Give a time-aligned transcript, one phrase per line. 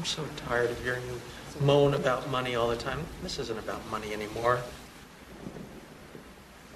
[0.00, 1.20] I'm so tired of hearing you
[1.60, 3.00] moan about money all the time.
[3.22, 4.58] This isn't about money anymore.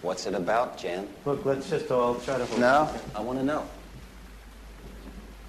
[0.03, 1.09] What's it about, Jan?
[1.25, 3.67] Look, let's just all try to hold No, I want to know.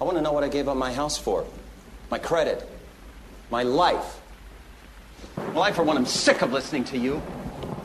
[0.00, 1.44] I want to know what I gave up my house for.
[2.10, 2.66] My credit.
[3.50, 4.22] My life.
[5.36, 7.20] Well, I, for one, am sick of listening to you.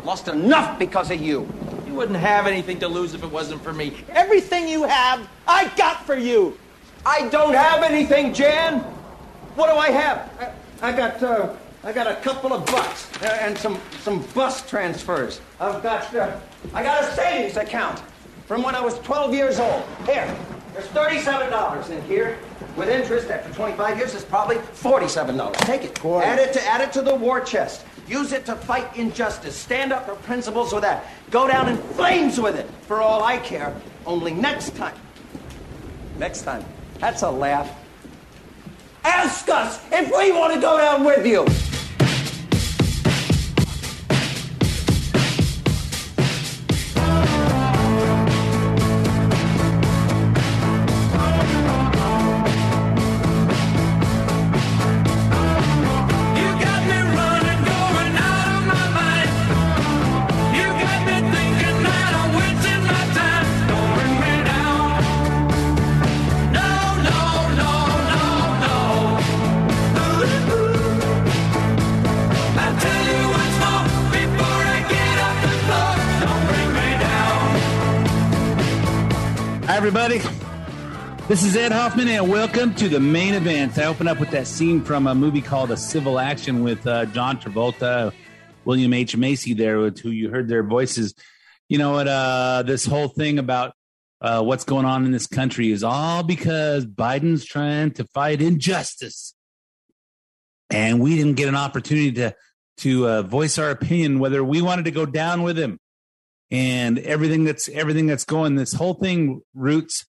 [0.05, 1.45] Lost enough because of you.
[1.85, 3.93] You wouldn't have anything to lose if it wasn't for me.
[4.11, 6.57] Everything you have, I got for you.
[7.05, 8.85] I don't have anything, Jan.
[9.55, 10.53] What do I have?
[10.81, 14.67] I, I got, uh, I got a couple of bucks uh, and some some bus
[14.69, 15.41] transfers.
[15.59, 16.39] I've got, uh,
[16.73, 17.99] I got a savings account
[18.47, 19.83] from when I was 12 years old.
[20.05, 20.33] Here,
[20.73, 22.37] there's 37 dollars in here.
[22.77, 25.57] With interest, after 25 years, it's probably 47 dollars.
[25.57, 26.05] Take it.
[26.05, 27.85] Add it to add it to the war chest.
[28.07, 29.55] Use it to fight injustice.
[29.55, 31.05] Stand up for principles with that.
[31.29, 32.69] Go down in flames with it.
[32.87, 33.75] For all I care.
[34.05, 34.95] Only next time.
[36.17, 36.63] Next time.
[36.99, 37.69] That's a laugh.
[39.03, 41.70] Ask us if we want to go down with you.
[79.93, 80.19] Everybody.
[81.27, 83.77] This is Ed Hoffman, and welcome to the main event.
[83.77, 87.07] I open up with that scene from a movie called A Civil Action with uh,
[87.07, 88.13] John Travolta,
[88.63, 89.17] William H.
[89.17, 91.13] Macy, there, with who you heard their voices.
[91.67, 92.07] You know what?
[92.07, 93.73] Uh, this whole thing about
[94.21, 99.35] uh, what's going on in this country is all because Biden's trying to fight injustice,
[100.69, 102.33] and we didn't get an opportunity to
[102.77, 105.81] to uh, voice our opinion whether we wanted to go down with him
[106.51, 108.55] and everything that's everything that's going.
[108.55, 110.05] This whole thing roots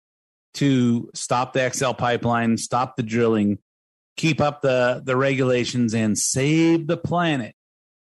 [0.55, 3.59] to stop the XL pipeline, stop the drilling,
[4.17, 7.55] keep up the the regulations, and save the planet.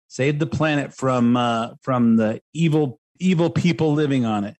[0.07, 4.55] Save the planet from uh, from the evil evil people living on it,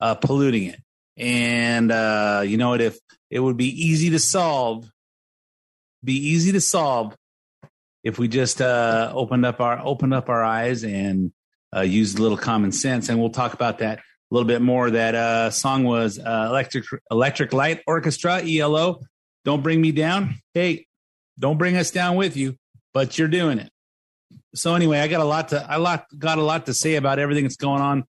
[0.00, 0.80] uh, polluting it.
[1.16, 2.80] And uh, you know what?
[2.80, 2.98] If
[3.30, 4.90] it would be easy to solve,
[6.02, 7.16] be easy to solve
[8.02, 11.32] if we just uh, opened up our opened up our eyes and
[11.74, 13.08] uh, a little common sense.
[13.08, 14.90] And we'll talk about that a little bit more.
[14.90, 19.00] That uh, song was uh, Electric Electric Light Orchestra (ELO).
[19.44, 20.36] Don't bring me down.
[20.54, 20.86] Hey,
[21.38, 22.56] don't bring us down with you,
[22.92, 23.70] but you're doing it.
[24.54, 27.18] So anyway, I got a lot to I lot got a lot to say about
[27.18, 28.04] everything that's going on.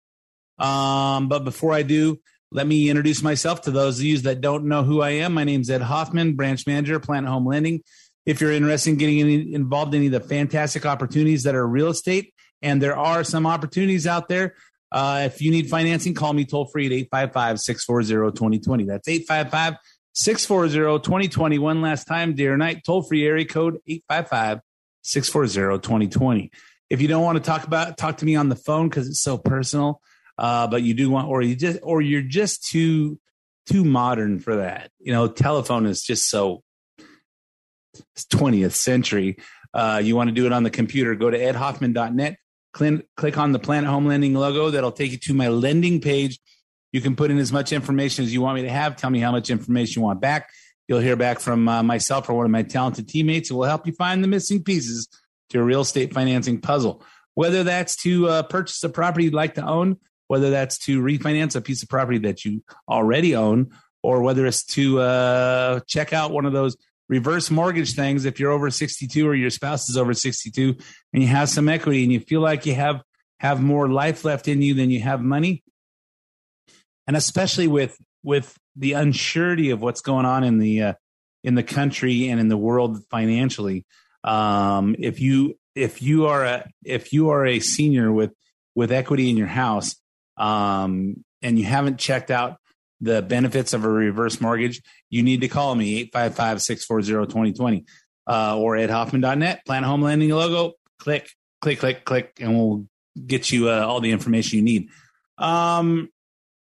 [0.59, 2.19] Um, but before I do,
[2.51, 5.33] let me introduce myself to those of you that don't know who I am.
[5.33, 7.83] My name's Ed Hoffman, branch manager, Planet Home Lending.
[8.25, 11.67] If you're interested in getting any, involved in any of the fantastic opportunities that are
[11.67, 14.55] real estate, and there are some opportunities out there,
[14.91, 18.85] uh, if you need financing, call me toll free at 855 640 2020.
[18.85, 19.75] That's 855
[20.13, 21.59] 640 2020.
[21.59, 24.61] One last time, dear night, toll free area code 855
[25.01, 26.51] 640 2020.
[26.89, 29.21] If you don't want to talk about talk to me on the phone because it's
[29.21, 30.01] so personal,
[30.37, 33.19] uh, but you do want, or you just, or you're just too
[33.65, 34.89] too modern for that.
[34.99, 36.63] You know, telephone is just so
[38.17, 39.37] 20th century.
[39.73, 42.37] Uh, you want to do it on the computer, go to edhoffman.net,
[42.73, 44.69] click, on the Planet Home Lending logo.
[44.69, 46.39] That'll take you to my lending page.
[46.91, 48.95] You can put in as much information as you want me to have.
[48.95, 50.49] Tell me how much information you want back.
[50.87, 53.85] You'll hear back from uh, myself or one of my talented teammates who will help
[53.85, 55.07] you find the missing pieces
[55.49, 57.03] to a real estate financing puzzle.
[57.33, 59.97] Whether that's to uh, purchase a property you'd like to own,
[60.27, 63.71] whether that's to refinance a piece of property that you already own,
[64.01, 66.77] or whether it's to uh, check out one of those
[67.09, 70.75] reverse mortgage things if you're over 62 or your spouse is over 62
[71.13, 73.01] and you have some equity and you feel like you have
[73.39, 75.63] have more life left in you than you have money.
[77.05, 80.93] And especially with with the unsurety of what's going on in the uh,
[81.43, 83.85] in the country and in the world financially
[84.23, 88.33] um, if you if you are a if you are a senior with
[88.75, 89.95] with equity in your house
[90.37, 92.57] um, and you haven't checked out
[92.99, 97.85] the benefits of a reverse mortgage, you need to call me 855 640 2020
[98.27, 101.29] uh, or at Hoffman.net, Planet Home Lending logo, click,
[101.61, 102.85] click, click, click, and we'll
[103.25, 104.89] get you uh, all the information you need.
[105.37, 106.09] Um,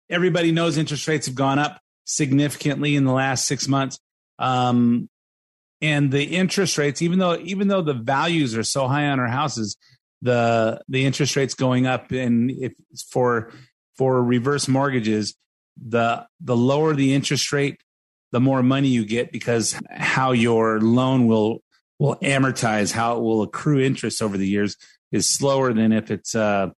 [0.09, 3.99] everybody knows interest rates have gone up significantly in the last six months.
[4.39, 5.09] Um,
[5.81, 9.27] and the interest rates, even though even though the values are so high on our
[9.27, 9.75] houses,
[10.21, 12.73] the the interest rates going up and if
[13.09, 13.51] for
[13.97, 15.35] for reverse mortgages,
[15.77, 17.81] the the lower the interest rate,
[18.33, 21.61] the more money you get because how your loan will
[21.99, 24.75] will amortize, how it will accrue interest over the years
[25.11, 26.71] is slower than if it's uh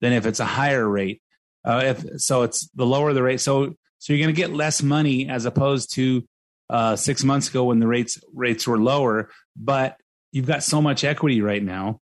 [0.00, 1.20] than if it's a higher rate.
[1.64, 3.40] Uh, if so, it's the lower the rate.
[3.40, 6.24] So so you're going to get less money as opposed to
[6.70, 9.30] uh, six months ago when the rates rates were lower.
[9.56, 9.96] But
[10.30, 12.00] you've got so much equity right now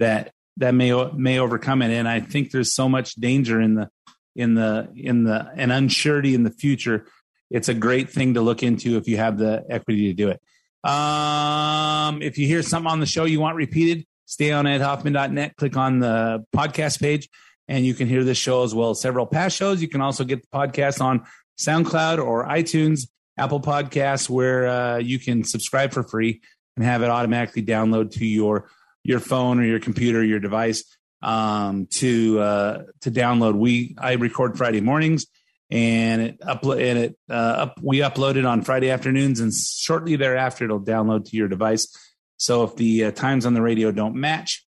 [0.00, 1.92] that that may may overcome it.
[1.92, 3.90] And I think there's so much danger in the
[4.34, 7.06] in the in the an unsurety in the future.
[7.52, 10.40] It's a great thing to look into if you have the equity to do it.
[10.88, 15.76] Um, if you hear something on the show you want repeated, stay on edhoffman.net, click
[15.76, 17.28] on the podcast page,
[17.68, 19.82] and you can hear this show as well as several past shows.
[19.82, 21.26] You can also get the podcast on
[21.60, 26.40] SoundCloud or iTunes, Apple Podcasts, where uh, you can subscribe for free
[26.76, 28.70] and have it automatically download to your
[29.04, 30.84] your phone or your computer, or your device
[31.22, 33.54] um, to uh, to download.
[33.54, 35.26] We I record Friday mornings
[35.72, 40.16] and it upload and it uh, up, we upload it on Friday afternoons, and shortly
[40.16, 41.88] thereafter it'll download to your device.
[42.36, 44.66] So if the uh, times on the radio don't match,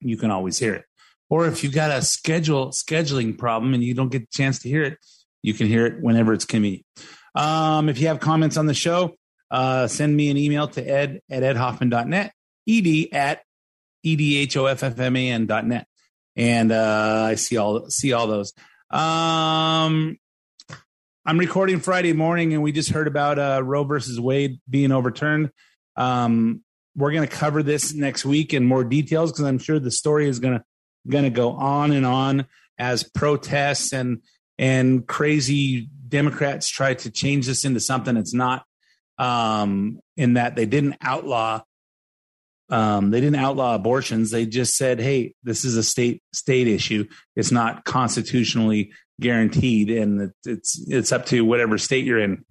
[0.00, 0.84] you can always hear it.
[1.30, 4.68] Or if you've got a schedule scheduling problem and you don't get a chance to
[4.68, 4.98] hear it,
[5.42, 6.84] you can hear it whenever it's convenient.
[7.36, 9.14] Um, if you have comments on the show,
[9.52, 12.32] uh, send me an email to ed at edhoffman.net,
[12.68, 13.44] ed at
[14.04, 15.86] edhoffman dot net,
[16.34, 18.52] and uh, I see all see all those.
[18.90, 20.18] Um,
[21.26, 25.50] I'm recording Friday morning, and we just heard about uh, Roe versus Wade being overturned.
[25.96, 26.62] Um,
[26.96, 30.28] we're going to cover this next week in more details because I'm sure the story
[30.28, 30.64] is going to
[31.08, 32.46] going to go on and on
[32.78, 34.22] as protests and
[34.58, 38.64] and crazy Democrats try to change this into something it's not.
[39.16, 41.62] Um, in that they didn't outlaw
[42.74, 44.32] um, they didn't outlaw abortions.
[44.32, 47.06] They just said, "Hey, this is a state state issue.
[47.36, 52.44] It's not constitutionally guaranteed, and it's it's up to whatever state you're in."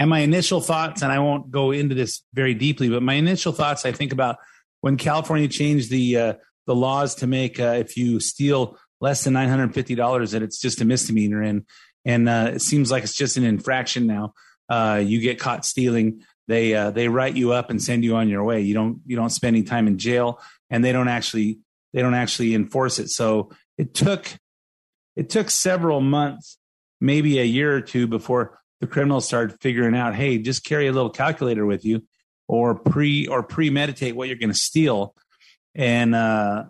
[0.00, 3.52] And my initial thoughts, and I won't go into this very deeply, but my initial
[3.52, 4.36] thoughts, I think about
[4.80, 6.32] when California changed the uh,
[6.66, 10.40] the laws to make uh, if you steal less than nine hundred fifty dollars, that
[10.40, 11.66] it's just a misdemeanor, and
[12.06, 14.32] and uh, it seems like it's just an infraction now.
[14.66, 18.28] Uh, you get caught stealing, they uh, they write you up and send you on
[18.28, 18.62] your way.
[18.62, 20.40] You don't you don't spend any time in jail,
[20.70, 21.58] and they don't actually
[21.92, 23.10] they don't actually enforce it.
[23.10, 24.26] So it took
[25.14, 26.58] it took several months,
[27.00, 30.92] maybe a year or two, before the criminals started figuring out, hey, just carry a
[30.92, 32.02] little calculator with you,
[32.48, 35.14] or pre or premeditate what you're going to steal,
[35.74, 36.64] and uh,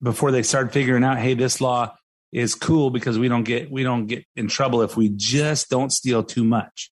[0.00, 1.92] before they started figuring out, hey, this law
[2.30, 5.90] is cool because we don't get we don't get in trouble if we just don't
[5.90, 6.92] steal too much.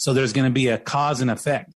[0.00, 1.74] So there's going to be a cause and effect.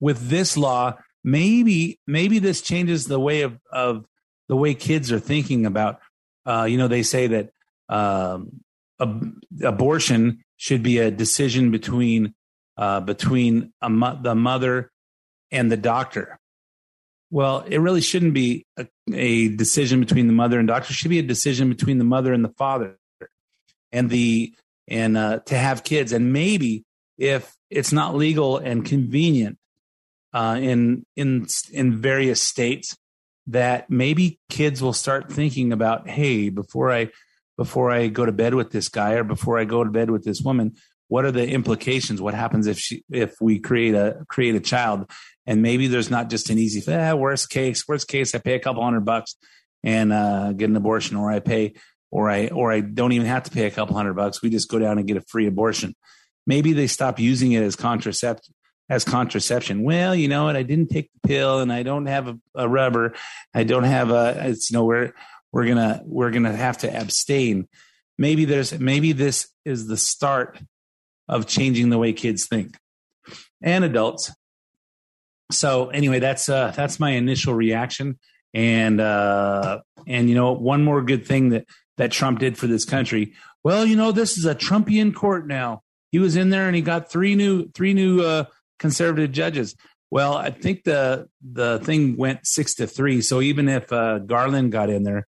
[0.00, 4.04] With this law, maybe maybe this changes the way of of
[4.48, 6.00] the way kids are thinking about.
[6.44, 7.50] Uh, you know, they say that
[7.88, 8.60] um,
[9.00, 12.34] ab- abortion should be a decision between
[12.76, 14.90] uh, between mo- the mother
[15.52, 16.40] and the doctor.
[17.30, 20.90] Well, it really shouldn't be a, a decision between the mother and doctor.
[20.90, 22.98] It should be a decision between the mother and the father,
[23.92, 24.54] and the
[24.88, 26.12] and uh, to have kids.
[26.12, 26.84] And maybe
[27.18, 29.58] if it's not legal and convenient
[30.32, 32.96] uh, in in in various states,
[33.46, 37.10] that maybe kids will start thinking about, hey, before I
[37.56, 40.24] before I go to bed with this guy or before I go to bed with
[40.24, 40.74] this woman,
[41.08, 42.20] what are the implications?
[42.20, 45.10] What happens if she if we create a create a child?
[45.46, 47.86] And maybe there's not just an easy eh, worst case.
[47.86, 49.36] Worst case, I pay a couple hundred bucks
[49.82, 51.74] and uh, get an abortion, or I pay,
[52.10, 54.42] or I or I don't even have to pay a couple hundred bucks.
[54.42, 55.94] We just go down and get a free abortion
[56.46, 58.54] maybe they stop using it as contraception
[58.90, 59.82] as contraception.
[59.82, 60.56] Well, you know what?
[60.56, 63.14] I didn't take the pill and I don't have a, a rubber.
[63.54, 65.12] I don't have a, it's, you know, we're,
[65.52, 67.68] we're gonna, we're gonna have to abstain.
[68.18, 70.60] Maybe there's, maybe this is the start
[71.28, 72.76] of changing the way kids think
[73.62, 74.30] and adults.
[75.50, 78.18] So anyway, that's, uh, that's my initial reaction.
[78.52, 82.84] And, uh, and, you know, one more good thing that, that Trump did for this
[82.84, 83.32] country.
[83.62, 85.83] Well, you know, this is a Trumpian court now
[86.14, 88.44] he was in there and he got three new three new uh,
[88.78, 89.74] conservative judges.
[90.12, 93.20] Well, I think the the thing went six to three.
[93.20, 95.26] So even if uh, Garland got in there,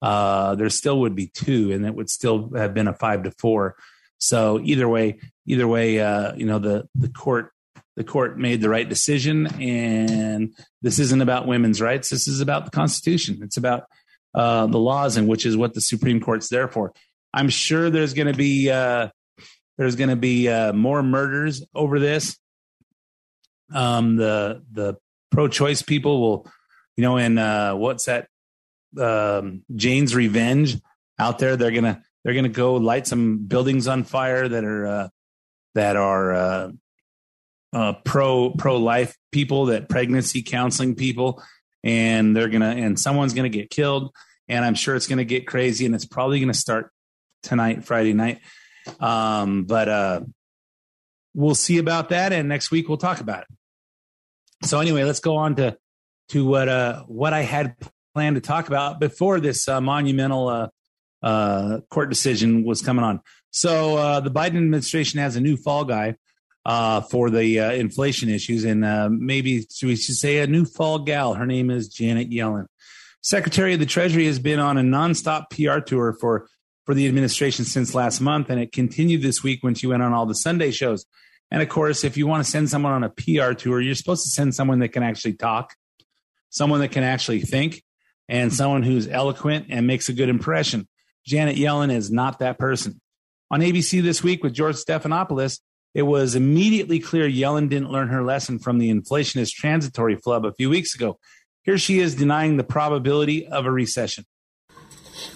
[0.00, 3.32] uh, there still would be two, and it would still have been a five to
[3.32, 3.74] four.
[4.18, 7.50] So either way, either way, uh, you know the the court
[7.96, 12.10] the court made the right decision, and this isn't about women's rights.
[12.10, 13.40] This is about the Constitution.
[13.42, 13.86] It's about
[14.34, 16.92] uh, the laws, and which is what the Supreme Court's there for.
[17.34, 19.08] I'm sure there's going to be uh,
[19.78, 22.36] there's going to be uh, more murders over this.
[23.72, 24.96] Um, the the
[25.30, 26.50] pro-choice people will,
[26.96, 28.28] you know, and uh, what's that?
[28.98, 30.76] Um, Jane's Revenge
[31.18, 31.56] out there.
[31.56, 35.08] They're gonna they're gonna go light some buildings on fire that are uh,
[35.74, 36.70] that are uh,
[37.72, 41.42] uh, pro pro life people, that pregnancy counseling people,
[41.84, 44.12] and they're gonna and someone's gonna get killed.
[44.48, 46.90] And I'm sure it's gonna get crazy, and it's probably gonna start
[47.42, 48.40] tonight, Friday night.
[49.00, 50.20] Um, but uh,
[51.34, 54.66] we'll see about that, and next week we'll talk about it.
[54.66, 55.76] So anyway, let's go on to
[56.30, 57.76] to what uh what I had
[58.14, 60.68] planned to talk about before this uh, monumental uh,
[61.22, 63.20] uh, court decision was coming on.
[63.50, 66.16] So uh, the Biden administration has a new fall guy
[66.66, 68.80] uh, for the inflation issues, and
[69.20, 71.34] maybe we should say a new fall gal.
[71.34, 72.66] Her name is Janet Yellen.
[73.22, 76.48] Secretary of the Treasury has been on a nonstop PR tour for
[76.88, 80.14] for the administration since last month, and it continued this week when she went on
[80.14, 81.04] all the Sunday shows.
[81.50, 84.24] And of course, if you want to send someone on a PR tour, you're supposed
[84.24, 85.74] to send someone that can actually talk,
[86.48, 87.82] someone that can actually think,
[88.26, 90.88] and someone who's eloquent and makes a good impression.
[91.26, 93.02] Janet Yellen is not that person.
[93.50, 95.60] On ABC this week with George Stephanopoulos,
[95.92, 100.54] it was immediately clear Yellen didn't learn her lesson from the inflationist transitory flub a
[100.54, 101.18] few weeks ago.
[101.64, 104.24] Here she is denying the probability of a recession.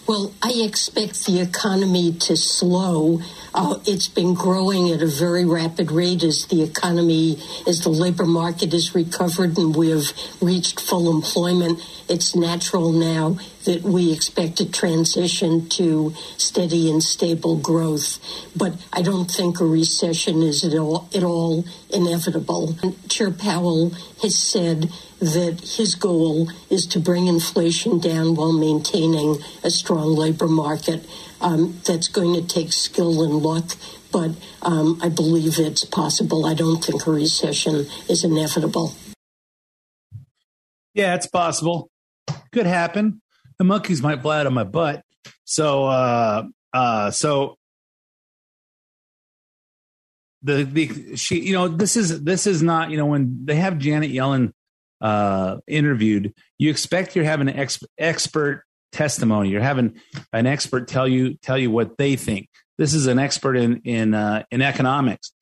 [0.04, 3.20] Well, I expect the economy to slow.
[3.54, 8.24] Uh, it's been growing at a very rapid rate as the economy, as the labor
[8.24, 11.80] market has recovered and we have reached full employment.
[12.08, 18.18] It's natural now that we expect a transition to steady and stable growth.
[18.56, 22.76] But I don't think a recession is at all, at all inevitable.
[23.08, 23.90] Chair Powell
[24.20, 24.90] has said
[25.22, 31.06] that his goal is to bring inflation down while maintaining a strong labor market.
[31.40, 33.76] Um, that's going to take skill and luck,
[34.12, 36.44] but um, I believe it's possible.
[36.44, 38.94] I don't think a recession is inevitable.
[40.94, 41.88] Yeah, it's possible.
[42.52, 43.22] Could happen.
[43.58, 45.02] The monkeys might fly out of my butt.
[45.44, 47.56] So, uh, uh, so
[50.42, 53.78] the the she, you know, this is this is not you know when they have
[53.78, 54.52] Janet Yellen
[55.02, 59.50] uh, interviewed, you expect you're having an ex- expert testimony.
[59.50, 60.00] You're having
[60.32, 62.48] an expert tell you tell you what they think.
[62.78, 65.32] This is an expert in in uh, in economics.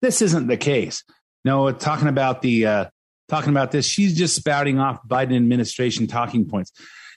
[0.00, 1.02] This isn't the case.
[1.44, 2.84] No, talking about the uh,
[3.28, 6.72] talking about this, she's just spouting off Biden administration talking points.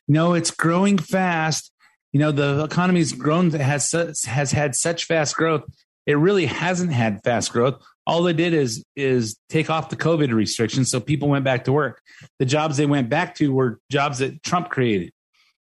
[0.08, 1.72] No, it's growing fast.
[2.12, 3.92] You know, the economy's grown has
[4.26, 5.64] has had such fast growth.
[6.06, 7.82] It really hasn't had fast growth.
[8.08, 11.72] All they did is is take off the COVID restrictions, so people went back to
[11.72, 12.02] work.
[12.40, 15.12] The jobs they went back to were jobs that Trump created,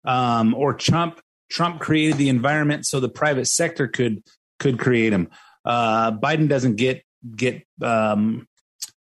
[0.04, 4.24] um, or Trump Trump created the environment so the private sector could
[4.60, 5.30] could create them.
[5.63, 7.04] Uh, Biden doesn't get
[7.36, 8.48] get um,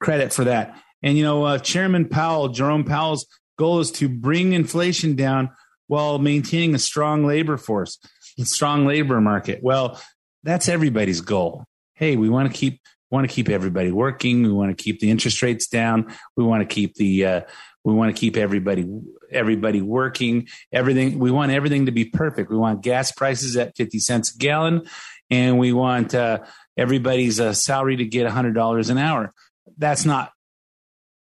[0.00, 0.80] credit for that.
[1.02, 3.26] And you know, uh, Chairman Powell, Jerome Powell's
[3.58, 5.50] goal is to bring inflation down
[5.86, 7.98] while maintaining a strong labor force,
[8.38, 9.60] a strong labor market.
[9.62, 10.00] Well,
[10.42, 11.64] that's everybody's goal.
[11.94, 14.42] Hey, we want to keep want to keep everybody working.
[14.42, 16.14] We want to keep the interest rates down.
[16.36, 17.40] We want to keep the uh,
[17.84, 18.86] we want to keep everybody
[19.30, 20.48] everybody working.
[20.72, 22.50] Everything we want everything to be perfect.
[22.50, 24.86] We want gas prices at fifty cents a gallon,
[25.30, 26.40] and we want uh,
[26.76, 29.32] everybody's uh, salary to get hundred dollars an hour.
[29.78, 30.32] That's not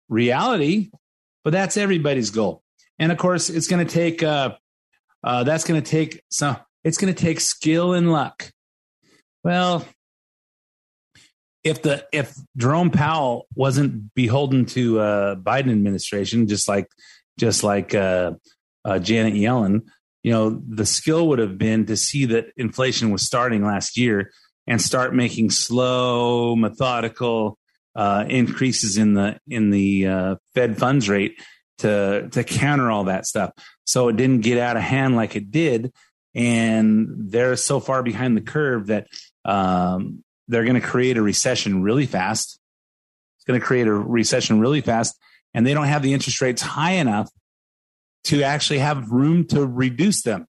[0.08, 0.90] reality,
[1.44, 2.62] but that's everybody's goal.
[2.98, 4.56] And of course, it's going to take uh,
[5.22, 6.56] uh, that's going to take some.
[6.84, 8.50] It's going to take skill and luck.
[9.44, 9.84] Well,
[11.64, 16.88] if the if Jerome Powell wasn't beholden to uh, Biden administration, just like
[17.38, 18.32] just like uh,
[18.84, 19.82] uh, Janet Yellen,
[20.22, 24.30] you know, the skill would have been to see that inflation was starting last year
[24.66, 27.58] and start making slow, methodical
[27.94, 31.40] uh, increases in the in the uh, Fed funds rate
[31.78, 33.50] to to counter all that stuff.
[33.84, 35.92] So it didn't get out of hand like it did,
[36.34, 39.08] and they're so far behind the curve that
[39.44, 42.58] um, they're going to create a recession really fast.
[43.36, 45.16] It's going to create a recession really fast,
[45.54, 47.30] and they don't have the interest rates high enough
[48.24, 50.46] to actually have room to reduce them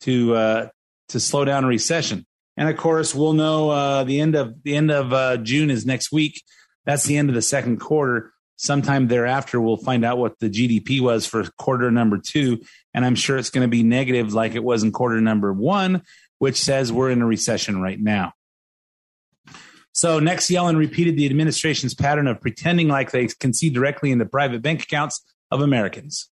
[0.00, 0.68] to uh,
[1.08, 2.24] to slow down a recession.
[2.56, 5.84] And of course, we'll know uh, the end of the end of uh, June is
[5.84, 6.42] next week.
[6.86, 8.32] That's the end of the second quarter.
[8.58, 12.62] sometime thereafter, we'll find out what the GDP was for quarter number two.
[12.94, 16.02] And I'm sure it's going to be negative like it was in quarter number one,
[16.38, 18.32] which says we're in a recession right now.
[19.96, 24.26] So next, Yellen repeated the administration's pattern of pretending like they can see directly into
[24.26, 26.28] the private bank accounts of Americans.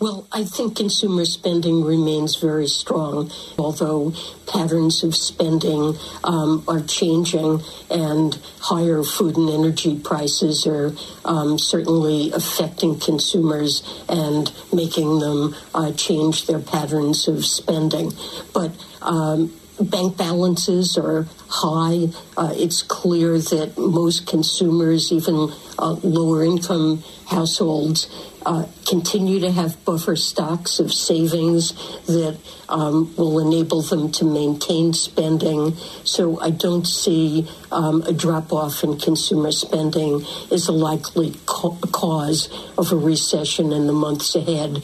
[0.00, 4.14] Well, I think consumer spending remains very strong, although
[4.46, 7.60] patterns of spending um, are changing
[7.90, 10.94] and higher food and energy prices are
[11.26, 18.14] um, certainly affecting consumers and making them uh, change their patterns of spending.
[18.54, 18.72] But
[19.02, 22.08] um, bank balances are high.
[22.36, 28.08] Uh, it's clear that most consumers, even uh, lower income households,
[28.46, 31.72] uh, continue to have buffer stocks of savings
[32.06, 35.74] that um, will enable them to maintain spending.
[36.04, 41.76] So I don't see um, a drop off in consumer spending as a likely ca-
[41.90, 44.82] cause of a recession in the months ahead.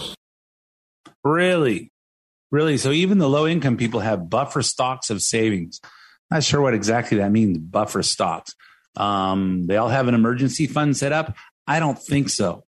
[1.22, 1.91] Really?
[2.52, 2.76] Really?
[2.76, 5.80] So even the low income people have buffer stocks of savings.
[6.30, 8.54] Not sure what exactly that means, buffer stocks.
[8.94, 11.34] Um, they all have an emergency fund set up.
[11.66, 12.64] I don't think so.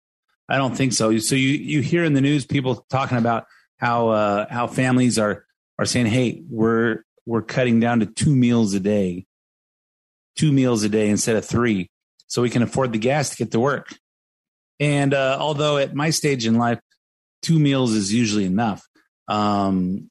[0.50, 1.16] I don't think so.
[1.18, 3.46] So you you hear in the news people talking about
[3.78, 5.46] how uh, how families are
[5.78, 9.26] are saying, "Hey, we're we're cutting down to two meals a day,
[10.36, 11.88] two meals a day instead of three,
[12.26, 13.94] so we can afford the gas to get to work."
[14.80, 16.80] And uh, although at my stage in life,
[17.42, 18.86] two meals is usually enough,
[19.30, 20.10] um,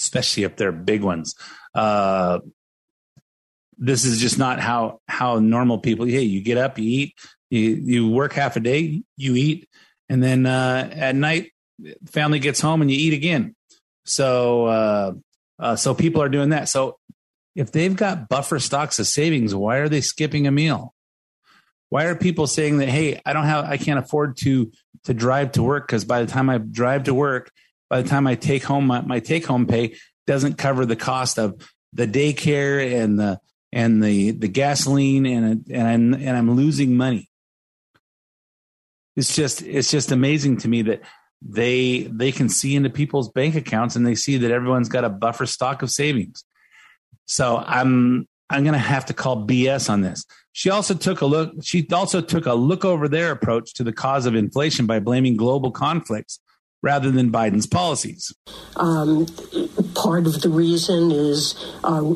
[0.00, 1.34] especially if they're big ones.
[1.74, 2.40] Uh,
[3.78, 6.06] this is just not how how normal people.
[6.06, 7.14] Hey, you get up, you eat,
[7.50, 9.68] you you work half a day, you eat,
[10.08, 11.52] and then uh, at night,
[12.06, 13.54] family gets home and you eat again.
[14.04, 15.12] So uh,
[15.58, 16.70] uh, so people are doing that.
[16.70, 16.98] So
[17.54, 20.94] if they've got buffer stocks of savings, why are they skipping a meal?
[21.90, 22.88] Why are people saying that?
[22.88, 24.72] Hey, I don't have, I can't afford to
[25.04, 27.50] to drive to work because by the time I drive to work,
[27.88, 31.38] by the time I take home my, my take home pay doesn't cover the cost
[31.38, 31.60] of
[31.92, 33.40] the daycare and the
[33.72, 37.28] and the the gasoline and and I'm, and I'm losing money.
[39.16, 41.02] It's just it's just amazing to me that
[41.42, 45.08] they they can see into people's bank accounts and they see that everyone's got a
[45.08, 46.44] buffer stock of savings.
[47.26, 50.24] So I'm I'm going to have to call BS on this.
[50.52, 51.52] She also took a look.
[51.62, 55.36] She also took a look over their approach to the cause of inflation by blaming
[55.36, 56.40] global conflicts
[56.82, 58.32] rather than Biden's policies.
[58.76, 59.26] Um,
[59.94, 62.14] part of the reason is uh,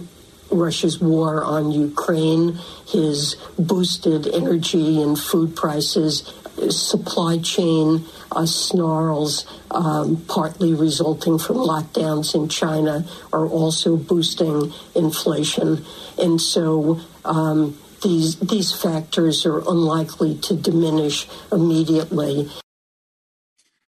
[0.50, 6.32] Russia's war on Ukraine, his boosted energy and food prices,
[6.68, 15.84] supply chain uh, snarls, um, partly resulting from lockdowns in China, are also boosting inflation.
[16.18, 22.50] And so um, these, these factors are unlikely to diminish immediately.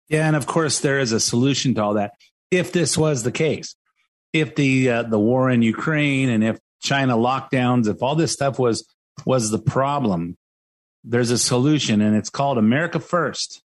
[0.10, 2.14] Yeah, and of course there is a solution to all that.
[2.52, 3.76] If this was the case,
[4.32, 8.60] if the uh, the war in Ukraine and if China lockdowns, if all this stuff
[8.60, 8.88] was
[9.26, 10.38] was the problem,
[11.04, 13.62] there's a solution, and it's called America First.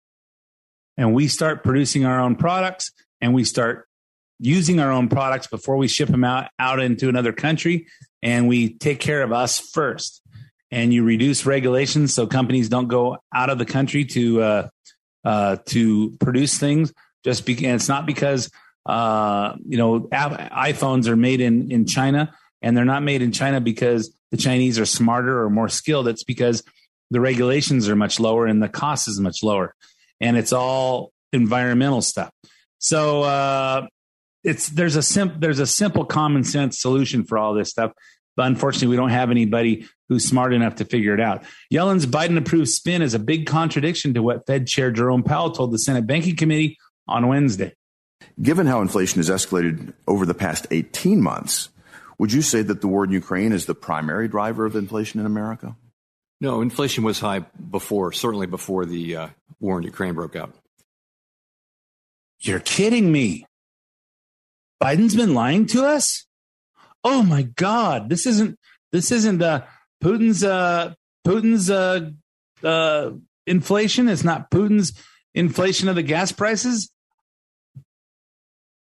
[0.96, 3.86] And we start producing our own products, and we start
[4.38, 7.86] using our own products before we ship them out out into another country,
[8.22, 10.22] and we take care of us first.
[10.70, 14.68] And you reduce regulations so companies don't go out of the country to uh,
[15.26, 16.92] uh, to produce things.
[17.24, 18.50] Just because it's not because
[18.86, 23.60] uh, you know iPhones are made in in China and they're not made in China
[23.60, 26.08] because the Chinese are smarter or more skilled.
[26.08, 26.62] It's because
[27.10, 29.74] the regulations are much lower and the cost is much lower,
[30.20, 32.30] and it's all environmental stuff.
[32.78, 33.86] So uh,
[34.44, 37.92] it's there's a sim- there's a simple common sense solution for all this stuff.
[38.36, 41.42] But unfortunately, we don't have anybody who's smart enough to figure it out.
[41.70, 45.72] Yellen's Biden approved spin is a big contradiction to what Fed Chair Jerome Powell told
[45.72, 47.72] the Senate Banking Committee on Wednesday.
[48.40, 51.70] Given how inflation has escalated over the past 18 months,
[52.18, 55.26] would you say that the war in Ukraine is the primary driver of inflation in
[55.26, 55.76] America?
[56.40, 60.54] No, inflation was high before, certainly before the uh, war in Ukraine broke out.
[62.40, 63.46] You're kidding me.
[64.82, 66.25] Biden's been lying to us?
[67.08, 68.08] Oh my God.
[68.10, 68.58] This isn't
[68.90, 69.38] this isn't
[70.02, 72.10] Putin's uh Putin's uh
[72.66, 73.10] uh
[73.46, 74.08] inflation.
[74.08, 74.92] It's not Putin's
[75.32, 76.90] inflation of the gas prices.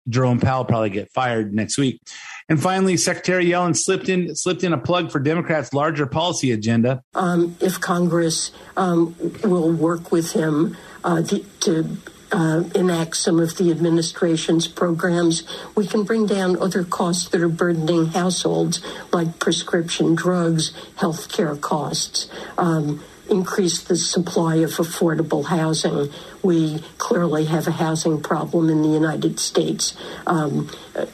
[0.09, 2.01] Jerome Powell probably get fired next week.
[2.49, 7.03] And finally, Secretary Yellen slipped in slipped in a plug for Democrats' larger policy agenda.
[7.13, 11.21] Um, if Congress um, will work with him uh,
[11.61, 11.97] to
[12.35, 15.43] uh, enact some of the administration's programs,
[15.73, 18.81] we can bring down other costs that are burdening households,
[19.13, 22.29] like prescription drugs, health care costs.
[22.57, 26.09] Um, increase the supply of affordable housing.
[26.43, 31.05] We clearly have a housing problem in the United States, um, uh,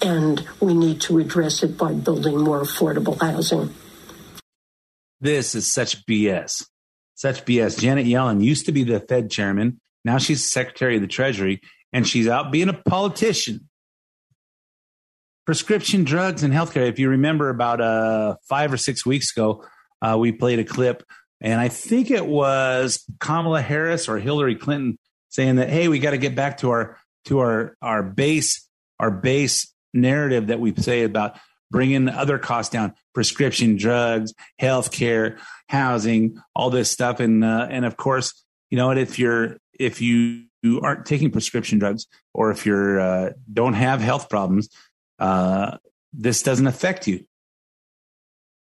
[0.00, 3.74] and we need to address it by building more affordable housing.
[5.20, 6.64] This is such BS.
[7.16, 7.80] Such BS.
[7.80, 9.80] Janet Yellen used to be the Fed chairman.
[10.04, 11.60] Now she's Secretary of the Treasury,
[11.92, 13.68] and she's out being a politician.
[15.44, 16.88] Prescription drugs and healthcare.
[16.88, 19.64] If you remember, about uh, five or six weeks ago,
[20.00, 21.02] uh, we played a clip,
[21.40, 24.98] and I think it was Kamala Harris or Hillary Clinton
[25.30, 28.68] saying that, "Hey, we got to get back to our to our our base
[29.00, 31.38] our base narrative that we say about
[31.70, 35.38] bringing other costs down, prescription drugs, healthcare,
[35.68, 40.00] housing, all this stuff, and uh, and of course, you know, what, if you're if
[40.00, 44.68] you, you aren't taking prescription drugs or if you're uh, don't have health problems,
[45.18, 45.78] uh,
[46.12, 47.24] this doesn't affect you.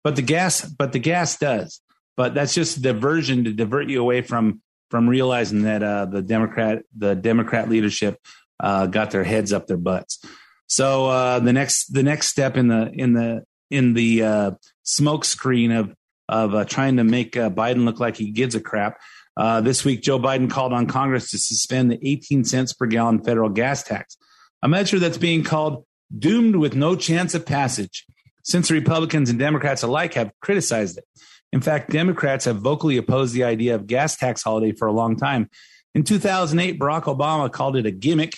[0.05, 1.81] But the gas, but the gas does.
[2.16, 6.83] But that's just diversion to divert you away from from realizing that uh, the Democrat
[6.97, 8.18] the Democrat leadership
[8.61, 10.25] uh, got their heads up their butts.
[10.66, 14.51] So uh, the next the next step in the in the in the uh,
[14.83, 15.94] smoke screen of
[16.29, 18.99] of trying to make uh, Biden look like he gives a crap.
[19.38, 23.22] Uh, this week, Joe Biden called on Congress to suspend the 18 cents per gallon
[23.22, 24.16] federal gas tax,
[24.62, 25.87] a measure that's being called
[26.18, 28.05] doomed with no chance of passage,
[28.42, 31.05] since Republicans and Democrats alike have criticized it.
[31.53, 35.14] In fact, Democrats have vocally opposed the idea of gas tax holiday for a long
[35.14, 35.48] time.
[35.94, 38.35] In 2008, Barack Obama called it a gimmick,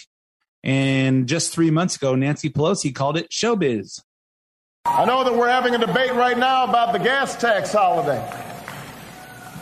[0.62, 4.02] and just three months ago, Nancy Pelosi called it showbiz.
[4.84, 8.49] I know that we're having a debate right now about the gas tax holiday.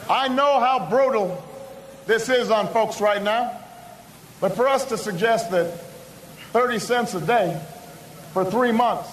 [0.09, 1.45] I know how brutal
[2.07, 3.61] this is on folks right now,
[4.41, 5.81] but for us to suggest that
[6.53, 7.61] 30 cents a day
[8.33, 9.11] for three months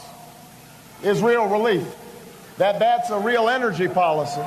[1.04, 1.86] is real relief,
[2.58, 4.40] that that's a real energy policy,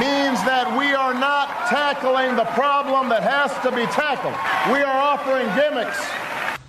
[0.00, 4.34] means that we are not tackling the problem that has to be tackled.
[4.72, 5.98] We are offering gimmicks.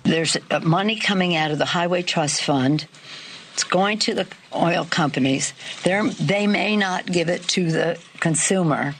[0.02, 2.86] There's uh, money coming out of the Highway Trust Fund.
[3.58, 5.52] It's going to the oil companies.
[5.82, 8.94] They're, they may not give it to the consumer,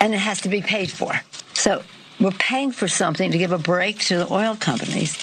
[0.00, 1.12] and it has to be paid for.
[1.52, 1.82] So
[2.18, 5.22] we're paying for something to give a break to the oil companies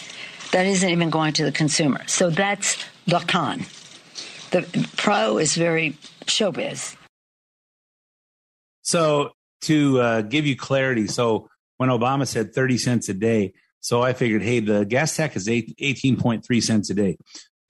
[0.52, 2.02] that isn't even going to the consumer.
[2.06, 3.62] So that's the con.
[4.52, 6.96] The pro is very showbiz.
[8.84, 14.04] So to uh, give you clarity, so when Obama said 30 cents a day, so
[14.04, 17.18] I figured, hey, the gas tax is eight, 18.3 cents a day.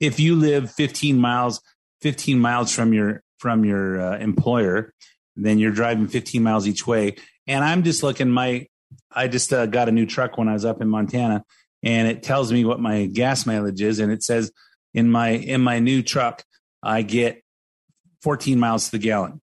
[0.00, 1.60] If you live 15 miles,
[2.02, 4.92] 15 miles from your from your uh, employer,
[5.36, 7.16] then you're driving 15 miles each way.
[7.46, 8.66] And I'm just looking my
[9.12, 11.44] I just uh, got a new truck when I was up in Montana
[11.82, 14.50] and it tells me what my gas mileage is and it says
[14.94, 16.44] in my in my new truck
[16.82, 17.42] I get
[18.22, 19.40] 14 miles to the gallon.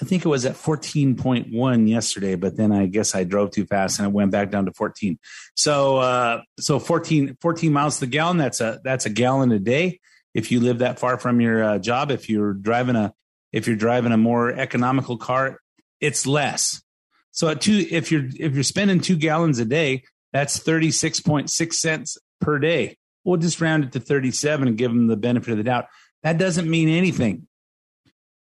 [0.00, 3.98] I think it was at 14.1 yesterday, but then I guess I drove too fast
[3.98, 5.18] and it went back down to 14.
[5.54, 8.36] So, uh, so 14, 14 miles to the gallon.
[8.36, 10.00] That's a, that's a gallon a day.
[10.32, 13.14] If you live that far from your uh, job, if you're driving a,
[13.52, 15.60] if you're driving a more economical car,
[16.00, 16.82] it's less.
[17.30, 20.02] So at two, if you're, if you're spending two gallons a day,
[20.32, 22.96] that's 36.6 cents per day.
[23.24, 25.86] We'll just round it to 37 and give them the benefit of the doubt.
[26.24, 27.46] That doesn't mean anything.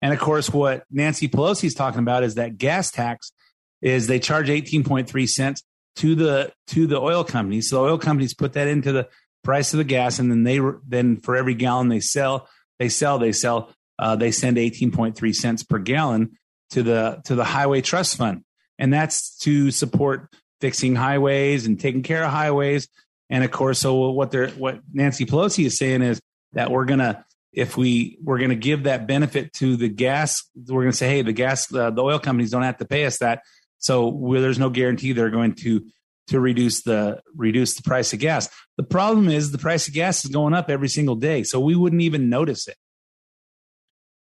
[0.03, 3.31] And of course, what Nancy Pelosi is talking about is that gas tax
[3.81, 5.63] is they charge 18.3 cents
[5.95, 7.69] to the to the oil companies.
[7.69, 9.07] So the oil companies put that into the
[9.45, 13.17] price of the gas, and then they then for every gallon they sell, they sell,
[13.17, 16.37] they sell, uh, they send 18.3 cents per gallon
[16.71, 18.43] to the to the highway trust fund,
[18.77, 20.27] and that's to support
[20.59, 22.89] fixing highways and taking care of highways.
[23.29, 26.19] And of course, so what they're what Nancy Pelosi is saying is
[26.51, 30.81] that we're gonna if we we're going to give that benefit to the gas, we're
[30.81, 33.19] going to say, hey, the gas, uh, the oil companies don't have to pay us
[33.19, 33.43] that,
[33.77, 35.85] so there's no guarantee they're going to
[36.27, 38.49] to reduce the reduce the price of gas.
[38.77, 41.75] The problem is the price of gas is going up every single day, so we
[41.75, 42.77] wouldn't even notice it.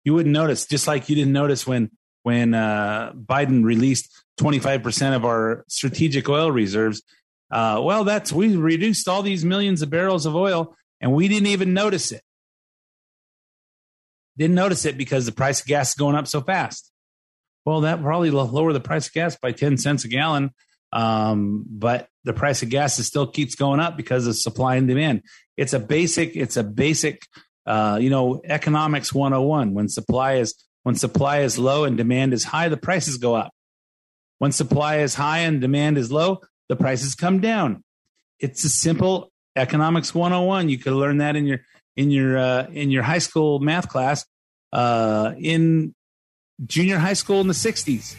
[0.03, 1.91] You wouldn't notice, just like you didn't notice when
[2.23, 7.03] when uh, Biden released 25 percent of our strategic oil reserves.
[7.51, 11.47] Uh, well, that's we reduced all these millions of barrels of oil, and we didn't
[11.47, 12.23] even notice it
[14.37, 16.91] didn't notice it because the price of gas is going up so fast.
[17.65, 20.51] Well, that probably lower the price of gas by 10 cents a gallon.
[20.93, 24.87] Um, but the price of gas is still keeps going up because of supply and
[24.87, 25.23] demand.
[25.57, 27.27] It's a basic, it's a basic,
[27.65, 29.73] uh, you know, economics 101.
[29.73, 33.51] When supply is, when supply is low and demand is high, the prices go up.
[34.39, 37.83] When supply is high and demand is low, the prices come down.
[38.39, 40.69] It's a simple economics 101.
[40.69, 41.59] You could learn that in your
[41.95, 44.25] in your uh, in your high school math class
[44.73, 45.93] uh, in
[46.65, 48.15] junior high school in the 60s.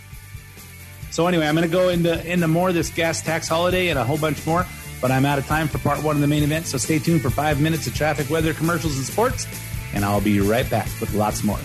[1.11, 3.99] So anyway, I'm going to go into into more of this gas tax holiday and
[3.99, 4.67] a whole bunch more,
[5.01, 6.67] but I'm out of time for part one of the main event.
[6.67, 9.47] So stay tuned for five minutes of traffic, weather, commercials, and sports,
[9.95, 11.59] and I'll be right back with lots more.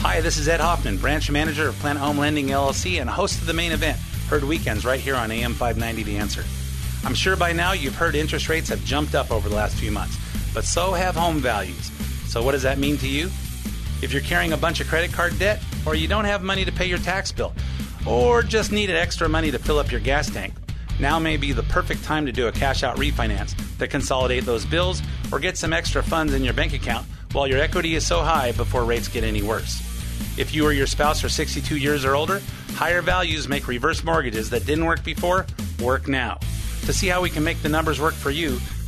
[0.00, 3.46] Hi, this is Ed Hoffman, branch manager of Planet Home Lending LLC and host of
[3.46, 3.98] the main event.
[4.28, 6.44] Heard weekends right here on AM 590 The Answer.
[7.04, 9.90] I'm sure by now you've heard interest rates have jumped up over the last few
[9.90, 10.16] months,
[10.56, 11.90] but so have home values.
[12.28, 13.26] So what does that mean to you?
[14.00, 16.72] If you're carrying a bunch of credit card debt, or you don't have money to
[16.72, 17.52] pay your tax bill,
[18.06, 20.54] or just needed extra money to fill up your gas tank,
[20.98, 24.64] now may be the perfect time to do a cash out refinance to consolidate those
[24.64, 28.22] bills or get some extra funds in your bank account while your equity is so
[28.22, 29.82] high before rates get any worse.
[30.38, 32.40] If you or your spouse are 62 years or older,
[32.70, 35.44] higher values make reverse mortgages that didn't work before
[35.82, 36.38] work now.
[36.86, 38.58] To see how we can make the numbers work for you,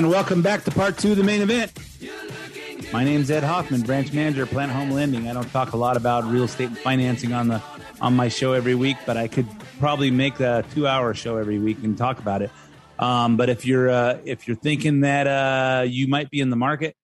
[0.00, 1.72] And welcome back to part two of the main event.
[2.90, 5.28] My name's Ed Hoffman, branch manager of Planet Home Lending.
[5.28, 7.62] I don't talk a lot about real estate and financing on the
[8.00, 9.46] on my show every week, but I could
[9.78, 12.50] probably make a two hour show every week and talk about it.
[12.98, 16.56] Um, but if you're uh, if you're thinking that uh, you might be in the
[16.56, 16.96] market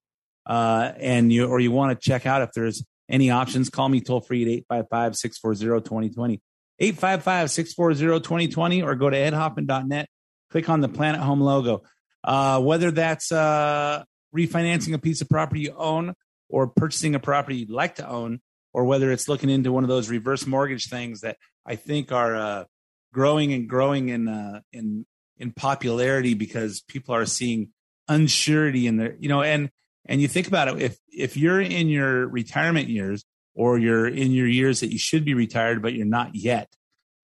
[0.46, 4.00] uh, and you or you want to check out if there's any options, call me
[4.00, 6.40] toll free at 855 640 2020.
[6.78, 10.08] 855 640 2020 or go to edhoffman.net,
[10.50, 11.82] click on the Planet Home logo.
[12.26, 14.02] Uh, whether that's uh,
[14.36, 16.12] refinancing a piece of property you own
[16.48, 18.40] or purchasing a property you'd like to own,
[18.72, 22.34] or whether it's looking into one of those reverse mortgage things that I think are
[22.34, 22.64] uh,
[23.12, 25.06] growing and growing in uh, in
[25.38, 27.70] in popularity because people are seeing
[28.08, 29.70] unsurety in their you know and
[30.04, 34.32] and you think about it if if you're in your retirement years or you're in
[34.32, 36.68] your years that you should be retired but you're not yet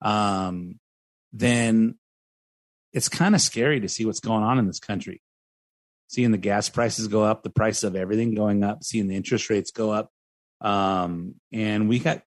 [0.01, 0.79] um
[1.31, 1.95] then
[2.93, 5.21] it's kind of scary to see what's going on in this country.
[6.07, 9.49] Seeing the gas prices go up the price of everything going up seeing the interest
[9.49, 10.11] rates go up.
[10.61, 12.21] Um and we got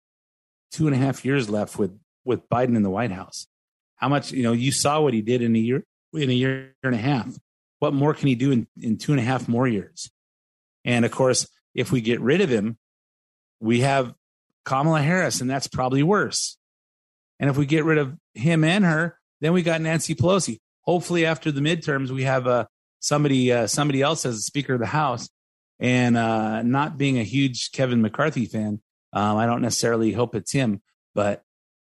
[0.72, 3.48] two and a half years left with with biden in the white house.
[3.98, 6.74] How much you know you saw what he did in a year in a year
[6.84, 7.28] and a half.
[7.80, 10.10] What more can he do in, in two and a half more years?
[10.86, 12.78] And of course if we get rid of him
[13.60, 14.14] we have
[14.66, 16.58] kamala harris and that's probably worse.
[17.40, 20.60] And if we get rid of him and her then we got nancy pelosi.
[20.82, 22.66] Hopefully after the midterms we have uh,
[23.00, 25.30] somebody uh, somebody else as a speaker of the house.
[25.80, 28.80] And uh, not being a huge kevin mccarthy fan
[29.12, 30.82] um, i don't necessarily hope it's him
[31.14, 31.44] but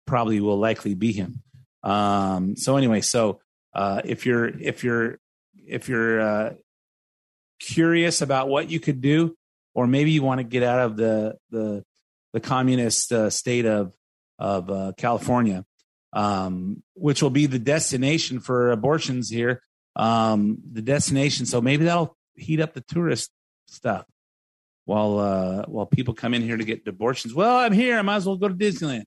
[0.09, 1.41] probably will likely be him.
[1.83, 3.39] Um, so anyway, so
[3.73, 5.19] uh, if you're if you're
[5.55, 6.53] if you're uh,
[7.59, 9.35] curious about what you could do,
[9.73, 11.85] or maybe you want to get out of the the
[12.33, 13.93] the communist uh, state of
[14.37, 15.63] of uh, California,
[16.13, 19.61] um, which will be the destination for abortions here,
[19.95, 21.45] um, the destination.
[21.45, 23.31] So maybe that'll heat up the tourist
[23.67, 24.05] stuff
[24.85, 27.33] while uh, while people come in here to get abortions.
[27.33, 27.97] Well, I'm here.
[27.97, 29.03] I might as well go to Disneyland.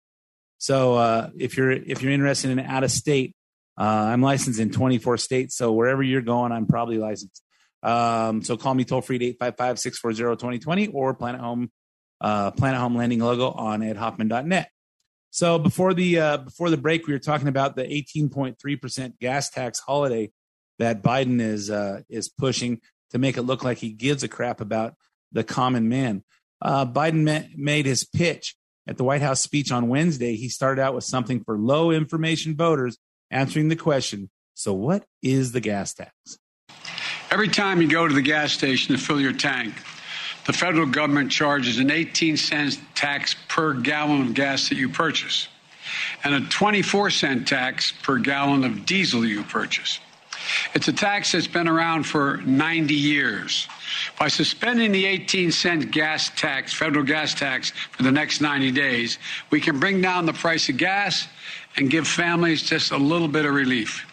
[0.58, 3.34] So uh, if you're if you're interested in out of state,
[3.76, 5.56] uh, I'm licensed in 24 states.
[5.56, 7.42] So wherever you're going, I'm probably licensed.
[7.82, 11.70] Um, so call me toll free at 855-640-2020 or Planet Home
[12.20, 14.70] uh, Planet Home Lending logo on edhoffman.net.
[15.32, 19.48] So before the uh, before the break, we were talking about the 18.3 percent gas
[19.48, 20.30] tax holiday
[20.78, 24.60] that Biden is uh, is pushing to make it look like he gives a crap
[24.60, 24.94] about
[25.32, 26.22] the common man.
[26.60, 28.54] Uh, Biden ma- made his pitch
[28.86, 30.36] at the White House speech on Wednesday.
[30.36, 32.98] He started out with something for low information voters,
[33.30, 36.12] answering the question: So, what is the gas tax?
[37.30, 39.72] Every time you go to the gas station to fill your tank,
[40.46, 45.48] the federal government charges an 18 cent tax per gallon of gas that you purchase
[46.24, 49.98] and a 24 cent tax per gallon of diesel you purchase.
[50.74, 53.68] It's a tax that's been around for 90 years.
[54.18, 59.18] By suspending the 18 cent gas tax, federal gas tax, for the next 90 days,
[59.50, 61.28] we can bring down the price of gas
[61.76, 64.06] and give families just a little bit of relief.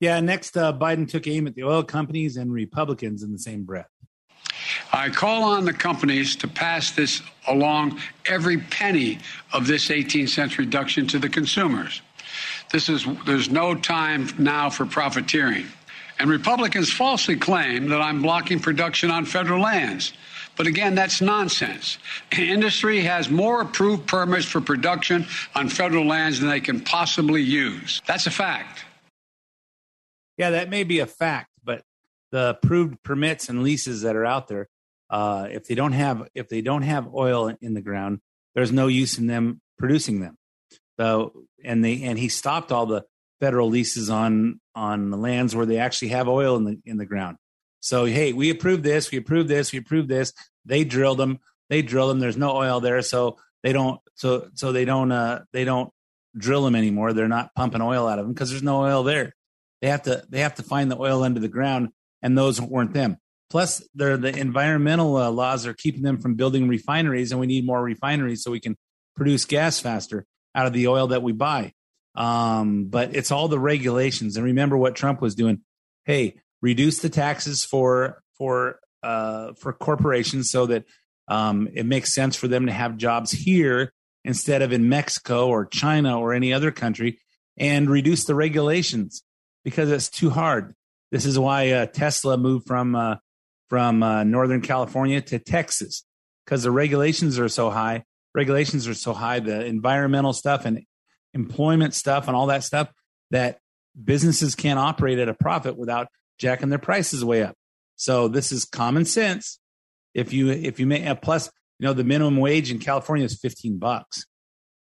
[0.00, 3.64] Yeah, next, uh, Biden took aim at the oil companies and Republicans in the same
[3.64, 3.90] breath.
[4.92, 9.18] I call on the companies to pass this along every penny
[9.52, 12.02] of this 18 cents reduction to the consumers.
[12.72, 15.66] This is there's no time now for profiteering.
[16.18, 20.12] And Republicans falsely claim that I'm blocking production on federal lands.
[20.56, 21.96] But again, that's nonsense.
[22.36, 28.02] Industry has more approved permits for production on federal lands than they can possibly use.
[28.06, 28.84] That's a fact.
[30.36, 31.49] Yeah, that may be a fact,
[32.32, 34.68] the approved permits and leases that are out there,
[35.08, 38.20] uh, if they don't have if they don't have oil in the ground,
[38.54, 40.36] there's no use in them producing them.
[40.98, 41.32] So,
[41.64, 43.04] and they and he stopped all the
[43.40, 47.06] federal leases on on the lands where they actually have oil in the in the
[47.06, 47.38] ground.
[47.80, 50.32] So, hey, we approved this, we approved this, we approved this.
[50.66, 51.38] They drilled them,
[51.70, 52.20] they drill them.
[52.20, 55.90] There's no oil there, so they don't so so they don't uh they don't
[56.36, 57.12] drill them anymore.
[57.12, 59.34] They're not pumping oil out of them because there's no oil there.
[59.80, 61.90] They have to they have to find the oil under the ground,
[62.22, 63.18] and those weren't them.
[63.50, 67.82] Plus, the environmental uh, laws are keeping them from building refineries, and we need more
[67.82, 68.76] refineries so we can
[69.16, 71.72] produce gas faster out of the oil that we buy.
[72.14, 74.36] Um, but it's all the regulations.
[74.36, 75.62] And remember what Trump was doing.
[76.04, 80.84] Hey, reduce the taxes for for uh, for corporations so that
[81.28, 83.92] um, it makes sense for them to have jobs here
[84.24, 87.18] instead of in Mexico or China or any other country,
[87.56, 89.22] and reduce the regulations
[89.64, 90.74] because it's too hard.
[91.10, 93.16] This is why uh, Tesla moved from uh,
[93.68, 96.04] from uh, Northern California to Texas
[96.44, 98.04] because the regulations are so high.
[98.34, 100.84] Regulations are so high, the environmental stuff and
[101.34, 102.90] employment stuff and all that stuff
[103.30, 103.58] that
[104.02, 107.54] businesses can't operate at a profit without jacking their prices way up.
[107.96, 109.58] So this is common sense.
[110.14, 113.78] If you if you may plus you know the minimum wage in California is 15
[113.78, 114.26] bucks.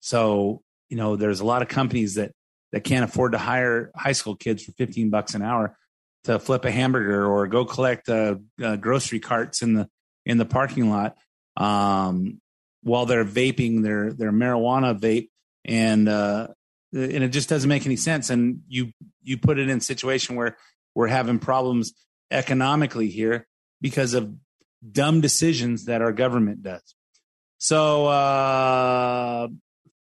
[0.00, 2.32] So, you know, there's a lot of companies that
[2.72, 5.76] that can't afford to hire high school kids for 15 bucks an hour
[6.24, 9.88] to flip a hamburger or go collect uh, uh, grocery carts in the
[10.24, 11.16] in the parking lot
[11.56, 12.40] um,
[12.82, 15.28] while they're vaping their their marijuana vape.
[15.64, 16.48] And uh,
[16.92, 18.30] and it just doesn't make any sense.
[18.30, 20.56] And you you put it in a situation where
[20.94, 21.92] we're having problems
[22.30, 23.46] economically here
[23.80, 24.34] because of
[24.90, 26.82] dumb decisions that our government does.
[27.58, 29.48] So uh,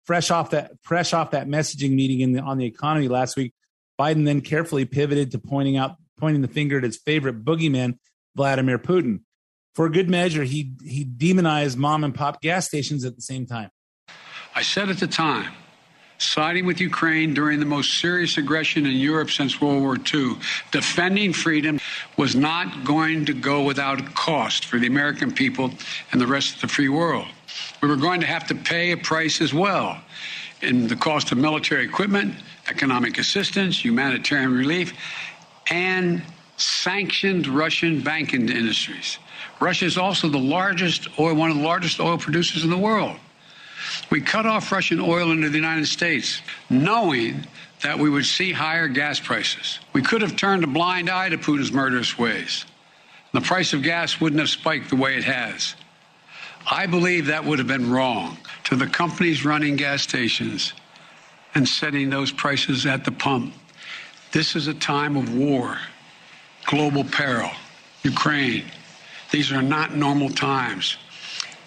[0.04, 3.52] fresh off that fresh off that messaging meeting in the, on the economy last week
[4.00, 7.98] biden then carefully pivoted to pointing out pointing the finger at his favorite boogeyman
[8.36, 9.20] vladimir putin
[9.74, 13.70] for good measure he he demonized mom and pop gas stations at the same time
[14.54, 15.52] I said at the time,
[16.18, 20.36] siding with Ukraine during the most serious aggression in Europe since World War II,
[20.72, 21.78] defending freedom
[22.16, 25.70] was not going to go without cost for the American people
[26.10, 27.26] and the rest of the free world.
[27.80, 30.00] We were going to have to pay a price as well
[30.62, 32.34] in the cost of military equipment,
[32.68, 34.92] economic assistance, humanitarian relief,
[35.70, 36.22] and
[36.56, 39.18] sanctioned Russian banking industries.
[39.60, 43.16] Russia is also the largest oil, one of the largest oil producers in the world.
[44.10, 47.46] We cut off Russian oil into the United States, knowing
[47.82, 49.78] that we would see higher gas prices.
[49.92, 52.66] We could have turned a blind eye to Putin's murderous ways.
[53.32, 55.74] And the price of gas wouldn't have spiked the way it has.
[56.70, 60.74] I believe that would have been wrong to the companies running gas stations
[61.54, 63.54] and setting those prices at the pump.
[64.32, 65.78] This is a time of war,
[66.66, 67.50] global peril,
[68.04, 68.64] Ukraine.
[69.32, 70.96] These are not normal times.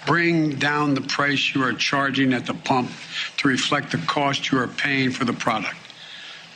[0.05, 2.91] Bring down the price you are charging at the pump
[3.37, 5.75] to reflect the cost you are paying for the product.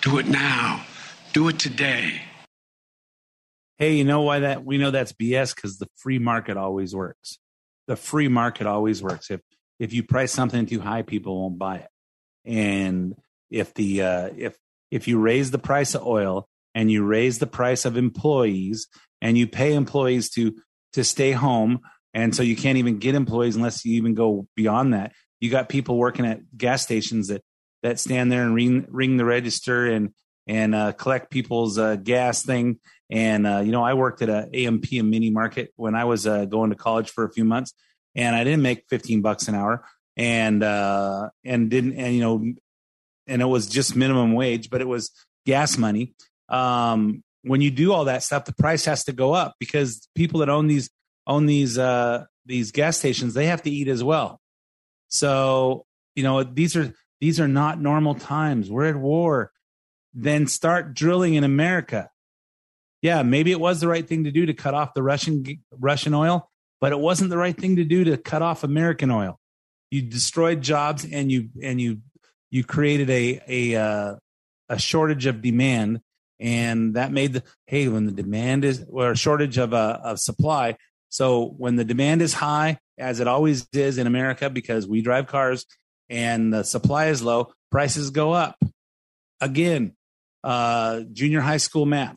[0.01, 0.85] Do it now.
[1.33, 2.21] Do it today.
[3.77, 7.37] hey you know why that we know that's bs because the free market always works
[7.87, 9.41] the free market always works if
[9.79, 11.89] if you price something too high people won't buy it
[12.45, 13.15] and
[13.51, 14.57] if the uh if
[14.91, 18.87] if you raise the price of oil and you raise the price of employees
[19.21, 20.55] and you pay employees to
[20.93, 21.79] to stay home
[22.13, 25.69] and so you can't even get employees unless you even go beyond that you got
[25.69, 27.43] people working at gas stations that
[27.83, 30.13] that stand there and ring ring the register and
[30.47, 32.79] and uh, collect people's uh, gas thing.
[33.09, 36.45] And uh, you know i worked at a ampm mini market when i was uh,
[36.45, 37.73] going to college for a few months
[38.15, 39.85] and i didn't make 15 bucks an hour.
[40.19, 42.53] And uh and didn't and you know
[43.27, 45.11] and it was just minimum wage but it was
[45.45, 46.13] gas money.
[46.49, 50.41] Um when you do all that stuff the price has to go up because people
[50.41, 50.89] that own these
[51.25, 54.39] own these uh these gas stations they have to eat as well.
[55.09, 55.85] So
[56.15, 58.69] you know these are these are not normal times.
[58.69, 59.51] We're at war.
[60.13, 62.09] Then start drilling in america.
[63.01, 66.13] Yeah maybe it was the right thing to do to cut off the russian russian
[66.13, 66.49] oil
[66.79, 69.39] but it wasn't the right thing to do to cut off american oil.
[69.91, 72.01] You destroyed jobs and you and you
[72.49, 74.15] you created a a uh,
[74.69, 76.01] a shortage of demand
[76.39, 80.77] and that made the hey when the demand is or shortage of uh, of supply.
[81.09, 85.27] So when the demand is high, as it always is in America, because we drive
[85.27, 85.65] cars
[86.09, 88.57] and the supply is low, prices go up.
[89.39, 89.93] Again,
[90.43, 92.15] uh, junior high school math.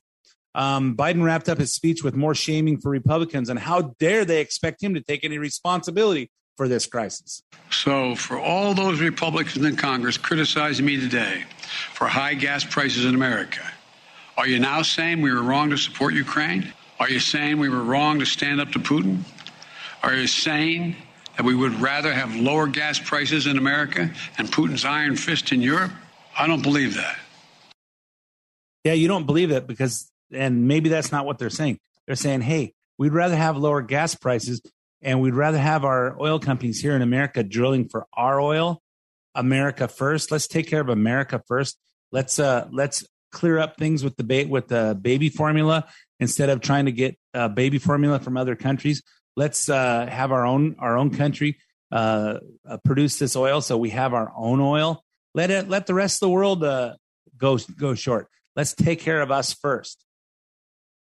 [0.55, 4.41] Um, Biden wrapped up his speech with more shaming for Republicans and how dare they
[4.41, 7.43] expect him to take any responsibility for this crisis.
[7.71, 11.45] So, for all those Republicans in Congress criticizing me today
[11.95, 13.63] for high gas prices in America,
[14.37, 16.71] are you now saying we were wrong to support Ukraine?
[16.99, 19.21] Are you saying we were wrong to stand up to Putin?
[20.03, 20.97] Are you saying
[21.39, 25.63] that we would rather have lower gas prices in America and Putin's iron fist in
[25.63, 25.93] Europe?
[26.39, 27.19] I don't believe that.
[28.85, 31.79] Yeah, you don't believe it because, and maybe that's not what they're saying.
[32.07, 34.61] They're saying, hey, we'd rather have lower gas prices
[35.03, 38.83] and we'd rather have our oil companies here in America drilling for our oil,
[39.35, 40.31] America first.
[40.31, 41.79] Let's take care of America first.
[42.13, 45.89] Let's uh let's clear up things with the ba- with the baby formula
[46.19, 49.03] instead of trying to get uh, baby formula from other countries.
[49.37, 51.59] Let's uh, have our own our own country
[51.93, 52.39] uh,
[52.85, 55.03] produce this oil so we have our own oil.
[55.35, 56.95] Let it let the rest of the world uh,
[57.37, 58.29] go go short.
[58.57, 60.05] Let's take care of us first.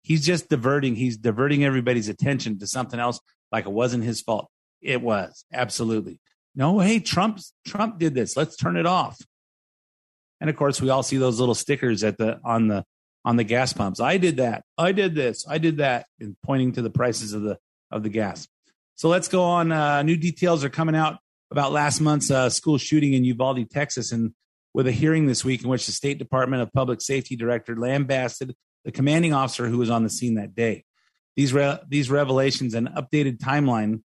[0.02, 0.96] He's just diverting.
[0.96, 3.20] He's diverting everybody's attention to something else,
[3.54, 4.50] like it wasn't his fault.
[4.82, 6.18] It was absolutely
[6.56, 6.80] no.
[6.80, 8.36] Hey, Trump Trump did this.
[8.36, 9.16] Let's turn it off.
[10.40, 12.84] And of course, we all see those little stickers at the on the
[13.24, 14.00] on the gas pumps.
[14.00, 14.64] I did that.
[14.76, 15.46] I did this.
[15.48, 17.56] I did that, and pointing to the prices of the
[17.92, 18.48] of the gas.
[18.96, 19.70] So let's go on.
[19.70, 21.18] Uh, new details are coming out
[21.52, 24.34] about last month's uh, school shooting in Uvalde, Texas, and
[24.72, 28.56] with a hearing this week in which the State Department of Public Safety Director lambasted
[28.84, 30.84] the commanding officer who was on the scene that day.
[31.36, 34.02] These re- these revelations and updated timeline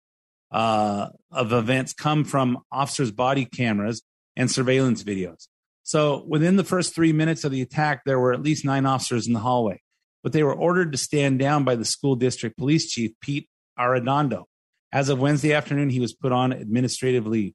[0.51, 4.03] uh, of events come from officers' body cameras
[4.35, 5.47] and surveillance videos.
[5.83, 9.27] So within the first three minutes of the attack, there were at least nine officers
[9.27, 9.81] in the hallway,
[10.23, 13.47] but they were ordered to stand down by the school district police chief, Pete
[13.77, 14.45] Arredondo.
[14.91, 17.53] As of Wednesday afternoon, he was put on administrative leave.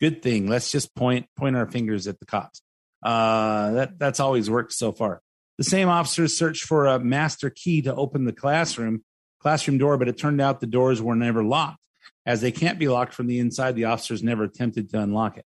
[0.00, 0.46] Good thing.
[0.46, 2.62] Let's just point point our fingers at the cops.
[3.02, 5.20] Uh, that that's always worked so far.
[5.58, 9.02] The same officers searched for a master key to open the classroom
[9.40, 11.78] classroom door, but it turned out the doors were never locked.
[12.24, 15.44] As they can't be locked from the inside, the officers never attempted to unlock it.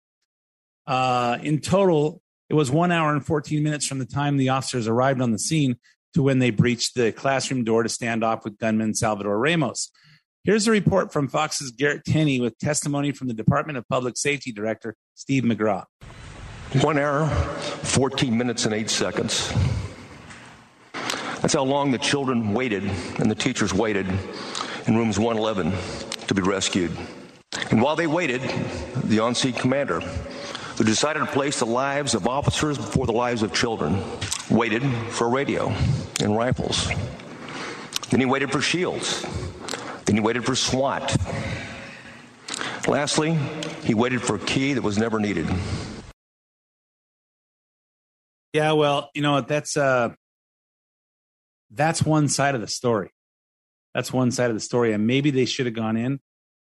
[0.86, 4.88] Uh, in total, it was one hour and 14 minutes from the time the officers
[4.88, 5.76] arrived on the scene
[6.14, 9.90] to when they breached the classroom door to stand off with gunman Salvador Ramos.
[10.44, 14.52] Here's a report from Fox's Garrett Tenney with testimony from the Department of Public Safety
[14.52, 15.84] Director Steve McCraw.
[16.80, 19.52] One hour, 14 minutes, and eight seconds.
[21.40, 22.84] That's how long the children waited
[23.18, 24.06] and the teachers waited
[24.86, 25.72] in rooms 111
[26.26, 26.90] to be rescued.
[27.70, 28.42] And while they waited,
[29.04, 33.42] the on scene commander, who decided to place the lives of officers before the lives
[33.42, 34.02] of children,
[34.50, 35.72] waited for radio
[36.20, 36.88] and rifles.
[38.10, 39.24] Then he waited for shields.
[40.06, 41.16] Then he waited for SWAT.
[42.86, 43.38] Lastly,
[43.84, 45.46] he waited for a key that was never needed.
[48.54, 49.40] Yeah, well, you know?
[49.42, 50.14] That's uh,
[51.70, 53.10] that's one side of the story.
[53.94, 56.20] That's one side of the story, and maybe they should have gone in.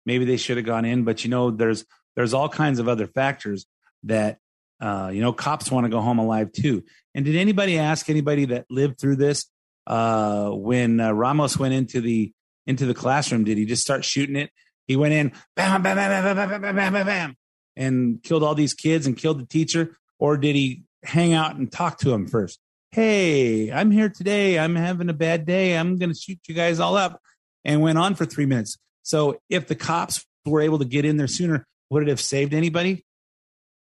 [0.07, 1.85] Maybe they should have gone in, but you know, there's
[2.17, 3.67] there's all kinds of other factors
[4.05, 4.39] that
[4.81, 6.85] uh, you know cops want to go home alive too.
[7.15, 9.47] And did anybody ask anybody that lived through this
[9.87, 12.33] uh, when uh, Ramos went into the
[12.67, 13.45] into the classroom?
[13.45, 14.51] Did he just start shooting it?
[14.87, 17.37] He went in, bam, bam, bam, bam, bam, bam, bam, bam, bam,
[17.75, 21.73] and killed all these kids and killed the teacher, or did he hang out and
[21.73, 22.61] talk to him first?
[22.95, 24.57] Hey, I'm here today.
[24.57, 25.77] I'm having a bad day.
[25.77, 27.21] I'm going to shoot you guys all up,
[27.65, 28.79] and went on for three minutes.
[29.03, 32.55] So if the cops were able to get in there sooner, would it have saved
[32.55, 33.05] anybody?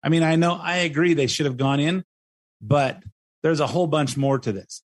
[0.04, 2.04] I mean, I know I agree they should have gone in,
[2.62, 3.02] but
[3.42, 4.84] there's a whole bunch more to this.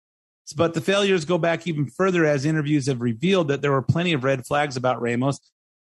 [0.55, 4.13] But the failures go back even further as interviews have revealed that there were plenty
[4.13, 5.41] of red flags about Ramos.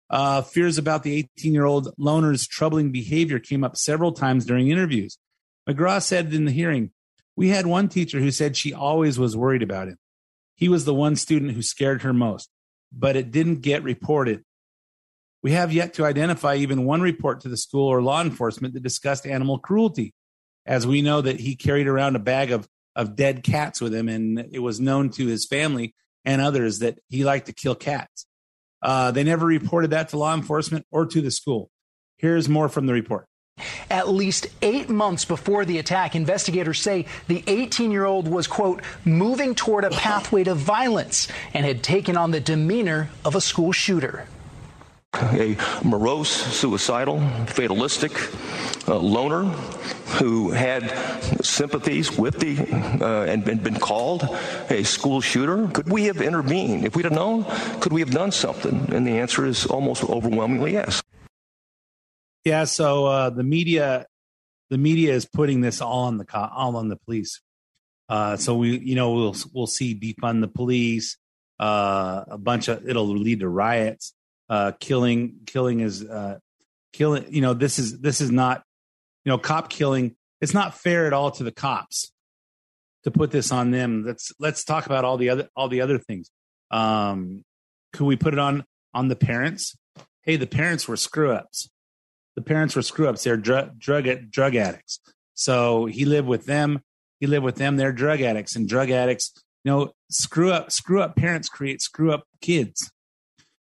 [0.09, 4.69] Uh, fears about the 18 year old loner's troubling behavior came up several times during
[4.69, 5.19] interviews.
[5.69, 6.89] McCraw said in the hearing,
[7.35, 9.97] We had one teacher who said she always was worried about him.
[10.55, 12.49] He was the one student who scared her most,
[12.91, 14.43] but it didn't get reported.
[15.41, 18.83] We have yet to identify even one report to the school or law enforcement that
[18.83, 20.13] discussed animal cruelty,
[20.65, 24.07] as we know that he carried around a bag of, of dead cats with him,
[24.07, 28.25] and it was known to his family and others that he liked to kill cats.
[28.81, 31.69] Uh, they never reported that to law enforcement or to the school.
[32.17, 33.27] Here's more from the report.
[33.93, 38.81] At least eight months before the attack, investigators say the 18 year old was, quote,
[39.05, 43.71] moving toward a pathway to violence and had taken on the demeanor of a school
[43.71, 44.27] shooter.
[45.13, 48.13] A morose, suicidal, fatalistic
[48.87, 49.43] uh, loner
[50.17, 50.89] who had
[51.45, 52.57] sympathies with the
[52.99, 54.27] uh, and been, been called
[54.71, 55.67] a school shooter?
[55.67, 56.83] Could we have intervened?
[56.83, 57.45] If we'd have known,
[57.79, 58.91] could we have done something?
[58.91, 61.03] And the answer is almost overwhelmingly yes.
[62.43, 64.05] Yeah, so uh, the media,
[64.69, 67.41] the media is putting this all on the co- all on the police.
[68.09, 71.17] Uh, so we, you know, we'll we'll see defund the police.
[71.59, 74.13] Uh, a bunch of it'll lead to riots.
[74.49, 76.37] Uh, killing, killing is uh,
[76.91, 77.25] killing.
[77.33, 78.63] You know, this is this is not,
[79.23, 80.15] you know, cop killing.
[80.41, 82.11] It's not fair at all to the cops
[83.05, 84.03] to put this on them.
[84.05, 86.29] Let's let's talk about all the other all the other things.
[86.71, 87.45] Um,
[87.93, 89.77] could we put it on on the parents?
[90.23, 91.69] Hey, the parents were screw ups
[92.35, 93.23] the parents were screw ups.
[93.23, 94.99] They're drug drug drug addicts.
[95.33, 96.81] So he lived with them.
[97.19, 97.77] He lived with them.
[97.77, 102.11] They're drug addicts, and drug addicts, you know, screw up screw up parents create screw
[102.11, 102.91] up kids.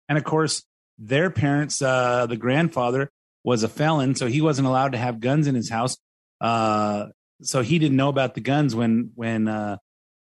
[0.08, 0.64] And of course,
[0.98, 3.12] their parents, uh, the grandfather
[3.44, 5.98] was a felon, so he wasn't allowed to have guns in his house.
[6.42, 7.08] Uh,
[7.42, 9.78] so he didn't know about the guns when when uh,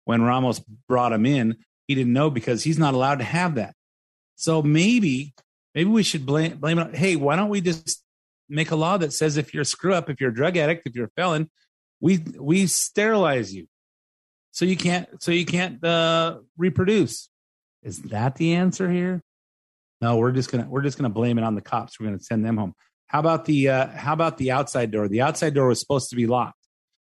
[0.06, 1.58] when Ramos brought him in.
[1.88, 3.76] He didn't know because he's not allowed to have that.
[4.36, 5.34] So maybe
[5.76, 6.94] maybe we should blame blame.
[6.94, 8.04] Hey, why don't we just
[8.50, 10.86] make a law that says if you're a screw up, if you're a drug addict,
[10.86, 11.50] if you're a felon,
[12.00, 13.68] we we sterilize you,
[14.52, 17.30] so you can't so you can't uh, reproduce.
[17.82, 19.22] Is that the answer here?
[20.02, 22.00] No, we're just gonna we're just gonna blame it on the cops.
[22.00, 22.76] We're gonna send them home.
[23.08, 25.08] How about the uh, how about the outside door?
[25.08, 26.68] The outside door was supposed to be locked,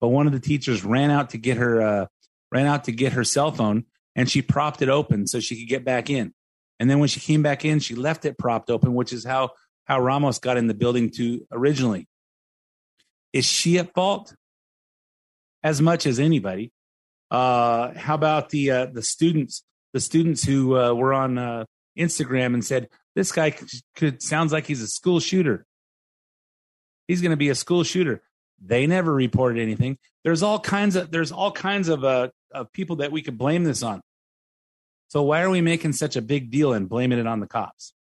[0.00, 2.06] but one of the teachers ran out to get her uh,
[2.52, 5.68] ran out to get her cell phone, and she propped it open so she could
[5.68, 6.32] get back in.
[6.78, 9.50] And then when she came back in, she left it propped open, which is how
[9.86, 12.06] how Ramos got in the building to originally.
[13.32, 14.34] Is she at fault?
[15.62, 16.70] As much as anybody.
[17.30, 19.64] Uh, how about the uh, the students?
[19.92, 21.64] The students who uh, were on uh,
[21.98, 25.64] Instagram and said this guy could, could sounds like he's a school shooter.
[27.08, 28.22] He's going to be a school shooter.
[28.64, 29.98] They never reported anything.
[30.22, 33.64] There's all kinds of there's all kinds of uh, of people that we could blame
[33.64, 34.02] this on.
[35.08, 37.92] So why are we making such a big deal and blaming it on the cops?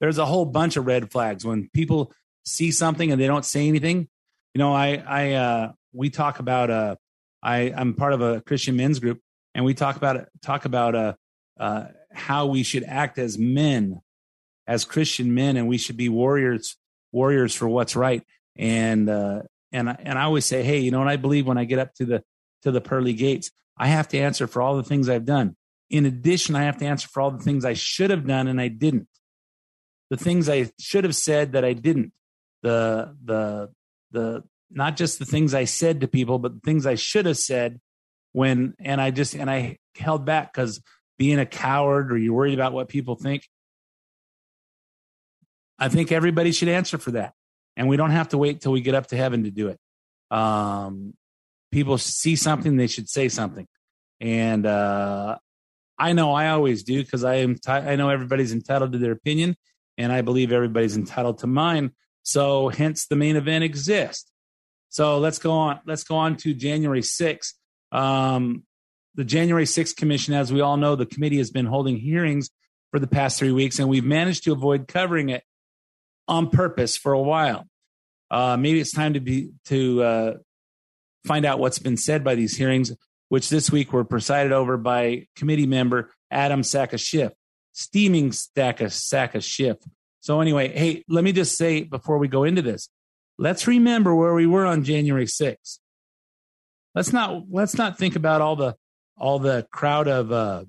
[0.00, 2.12] There's a whole bunch of red flags when people
[2.44, 4.08] see something and they don't say anything.
[4.54, 6.96] You know, I, I, uh, we talk about, uh,
[7.42, 9.20] I, I'm part of a Christian men's group
[9.54, 11.14] and we talk about, talk about, uh,
[11.58, 14.00] uh, how we should act as men,
[14.66, 16.76] as Christian men, and we should be warriors,
[17.12, 18.22] warriors for what's right.
[18.56, 19.42] And, uh,
[19.72, 21.94] and, and I always say, Hey, you know, and I believe when I get up
[21.94, 22.22] to the,
[22.62, 25.56] to the pearly gates, I have to answer for all the things I've done.
[25.90, 28.60] In addition, I have to answer for all the things I should have done and
[28.60, 29.08] I didn't
[30.10, 32.12] the things I should have said that I didn't.
[32.62, 33.70] The the
[34.12, 37.38] the not just the things I said to people, but the things I should have
[37.38, 37.80] said
[38.32, 40.80] when and I just and I held back because
[41.18, 43.48] being a coward or you're worried about what people think.
[45.78, 47.34] I think everybody should answer for that.
[47.76, 49.78] And we don't have to wait till we get up to heaven to do it.
[50.30, 51.14] Um,
[51.70, 53.66] people see something, they should say something.
[54.20, 55.36] And uh,
[55.98, 57.54] I know I always do because I am.
[57.56, 59.56] T- I know everybody's entitled to their opinion,
[59.98, 61.92] and I believe everybody's entitled to mine.
[62.22, 64.30] So hence the main event exists.
[64.88, 65.80] So let's go on.
[65.86, 67.52] Let's go on to January 6th.
[67.92, 68.64] Um,
[69.14, 72.50] the January 6th commission, as we all know, the committee has been holding hearings
[72.90, 75.42] for the past three weeks, and we've managed to avoid covering it
[76.28, 77.66] on purpose for a while.
[78.30, 80.34] Uh, maybe it's time to be to uh,
[81.24, 82.92] find out what's been said by these hearings,
[83.28, 87.30] which this week were presided over by committee member Adam Saakashvili
[87.76, 89.84] steaming stack of sack of shit.
[90.20, 92.88] So anyway, hey, let me just say before we go into this,
[93.38, 95.78] let's remember where we were on January 6th.
[96.94, 98.76] Let's not let's not think about all the
[99.18, 100.64] all the crowd of uh,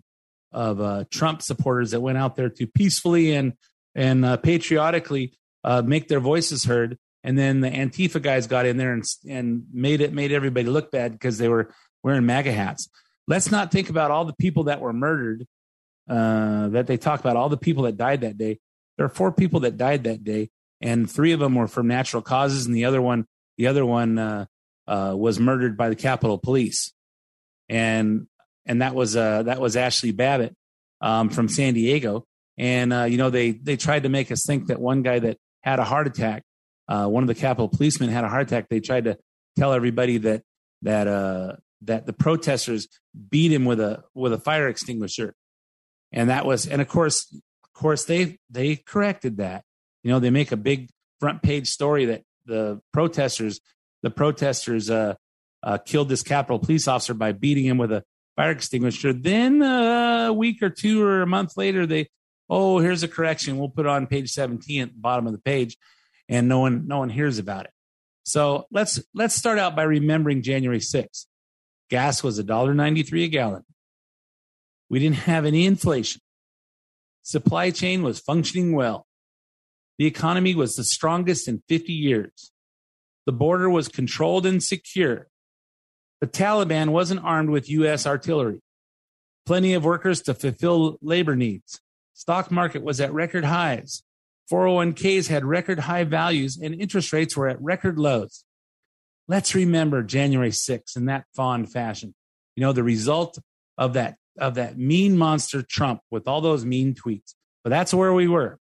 [0.51, 3.53] of uh, Trump supporters that went out there to peacefully and
[3.95, 5.34] and uh, patriotically
[5.64, 9.64] uh, make their voices heard, and then the Antifa guys got in there and and
[9.72, 12.89] made it made everybody look bad because they were wearing MAGA hats.
[13.30, 15.47] Let's not think about all the people that were murdered
[16.10, 18.60] uh, that they talk about all the people that died that day.
[18.97, 20.49] There are four people that died that day,
[20.82, 23.26] and three of them were from natural causes, and the other one,
[23.58, 24.45] the other one, uh,
[24.88, 26.93] uh, was murdered by the Capitol Police,
[27.70, 28.28] and
[28.66, 30.55] and that was uh, that was Ashley Babbitt
[31.01, 32.26] um, from San Diego,
[32.58, 35.38] and uh, you know they they tried to make us think that one guy that
[35.62, 36.43] had a heart attack,
[36.88, 38.68] uh, one of the Capitol policemen had a heart attack.
[38.70, 39.18] They tried to
[39.58, 40.43] tell everybody that
[40.84, 42.88] that uh, that the protesters
[43.30, 45.34] beat him with a with a fire extinguisher
[46.12, 49.64] and that was and of course of course they they corrected that
[50.03, 50.89] you know they make a big
[51.20, 53.60] front page story that the protesters
[54.03, 55.16] the protesters uh,
[55.64, 58.03] uh, killed this capitol police officer by beating him with a
[58.36, 62.08] fire extinguisher then uh, a week or two or a month later they
[62.49, 65.39] oh here's a correction we'll put it on page 17 at the bottom of the
[65.39, 65.78] page
[66.30, 67.72] and no one no one hears about it
[68.24, 71.26] So let's let's start out by remembering January 6th.
[71.89, 73.64] Gas was $1.93 a gallon.
[74.90, 76.22] We didn't have any inflation.
[77.24, 79.06] Supply chain was functioning well.
[79.98, 82.52] The economy was the strongest in 50 years.
[83.26, 85.28] The border was controlled and secure.
[86.22, 88.08] The Taliban wasn't armed with U.S.
[88.08, 88.62] artillery.
[89.46, 91.82] Plenty of workers to fulfill labor needs.
[92.14, 94.04] Stock market was at record highs.
[94.52, 98.46] 401ks had record high values and interest rates were at record lows.
[99.28, 102.16] Let's remember January 6th in that fond fashion.
[102.56, 103.38] You know, the result
[103.78, 107.34] of that of that mean monster Trump with all those mean tweets.
[107.64, 108.60] But that's where we were.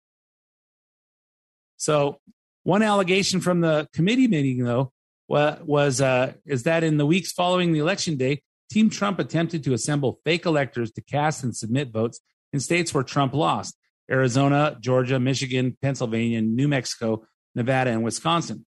[1.78, 2.20] So,
[2.64, 4.92] one allegation from the committee meeting, though,
[5.28, 9.74] was uh, is that in the weeks following the election day, Team Trump attempted to
[9.74, 12.20] assemble fake electors to cast and submit votes
[12.54, 13.78] in states where Trump lost:
[14.10, 18.66] Arizona, Georgia, Michigan, Pennsylvania, New Mexico, Nevada, and Wisconsin.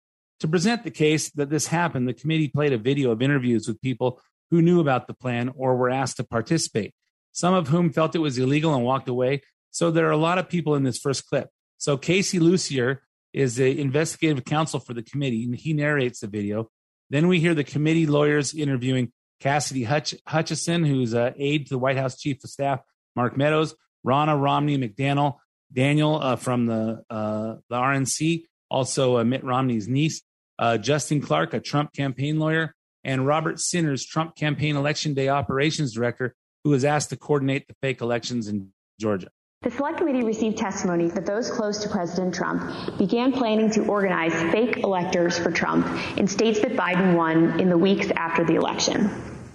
[0.41, 3.81] To present the case that this happened, the committee played a video of interviews with
[3.83, 6.93] people who knew about the plan or were asked to participate,
[7.33, 9.43] some of whom felt it was illegal and walked away.
[9.71, 11.49] So there are a lot of people in this first clip.
[11.79, 16.69] So Casey Lucier is the investigative counsel for the committee, and he narrates the video.
[17.11, 21.79] Then we hear the committee lawyers interviewing Cassidy Hutch- Hutchinson, who's a aide to the
[21.79, 22.81] White House Chief of Staff,
[23.17, 23.75] Mark Meadows,
[24.07, 25.37] Ronna Romney McDaniel,
[25.73, 30.23] Daniel uh, from the uh, the RNC, also uh, Mitt Romney's niece,
[30.59, 32.75] uh, Justin Clark, a Trump campaign lawyer,
[33.05, 36.35] and Robert Sinners, Trump campaign election day operations director,
[36.65, 39.29] who was asked to coordinate the fake elections in Georgia.
[39.63, 44.33] The Select Committee received testimony that those close to President Trump began planning to organize
[44.51, 45.87] fake electors for Trump
[46.17, 49.11] in states that Biden won in the weeks after the election.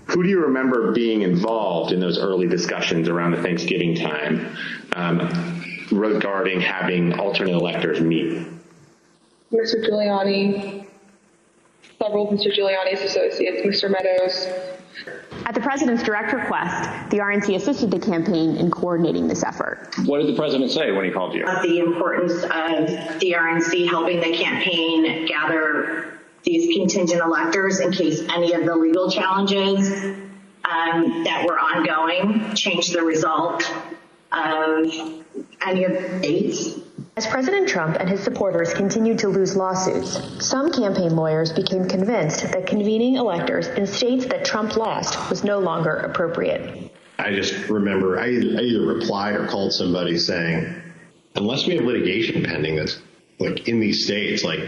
[0.05, 4.55] Who do you remember being involved in those early discussions around the Thanksgiving time
[4.93, 8.47] um, regarding having alternate electors meet?
[9.51, 9.83] Mr.
[9.83, 10.84] Giuliani,
[11.99, 12.53] several of Mr.
[12.55, 13.89] Giuliani's associates, Mr.
[13.89, 14.47] Meadows.
[15.45, 19.89] At the president's direct request, the RNC assisted the campaign in coordinating this effort.
[20.05, 21.45] What did the president say when he called you?
[21.45, 28.21] Of the importance of the RNC helping the campaign gather these contingent electors in case
[28.29, 29.89] any of the legal challenges
[30.63, 33.63] um, that were ongoing changed the result
[34.31, 34.85] of
[35.61, 36.79] any of the states.
[37.17, 42.41] As President Trump and his supporters continued to lose lawsuits, some campaign lawyers became convinced
[42.51, 46.91] that convening electors in states that Trump lost was no longer appropriate.
[47.17, 50.75] I just remember I, I either replied or called somebody saying,
[51.35, 52.99] unless we have litigation pending that's
[53.39, 54.59] like in these states, like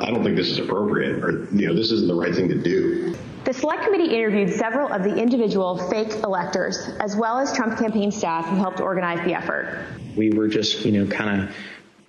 [0.00, 2.60] I don't think this is appropriate or you know this isn't the right thing to
[2.60, 3.14] do.
[3.44, 8.10] The Select Committee interviewed several of the individual fake electors, as well as Trump campaign
[8.10, 9.86] staff who helped organize the effort.
[10.16, 11.56] We were just, you know, kind of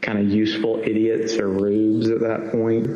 [0.03, 2.87] kind of useful idiots or rubes at that point.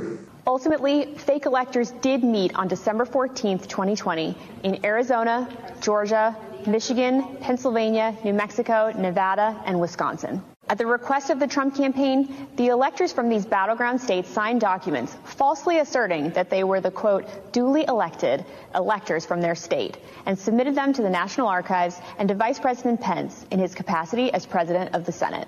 [0.45, 5.49] Ultimately, fake electors did meet on December 14, 2020, in Arizona,
[5.81, 6.35] Georgia,
[6.65, 10.41] Michigan, Pennsylvania, New Mexico, Nevada, and Wisconsin.
[10.69, 15.15] At the request of the Trump campaign, the electors from these battleground states signed documents
[15.23, 18.45] falsely asserting that they were the quote, duly elected
[18.75, 22.99] electors from their state and submitted them to the National Archives and to Vice President
[22.99, 25.47] Pence in his capacity as President of the Senate.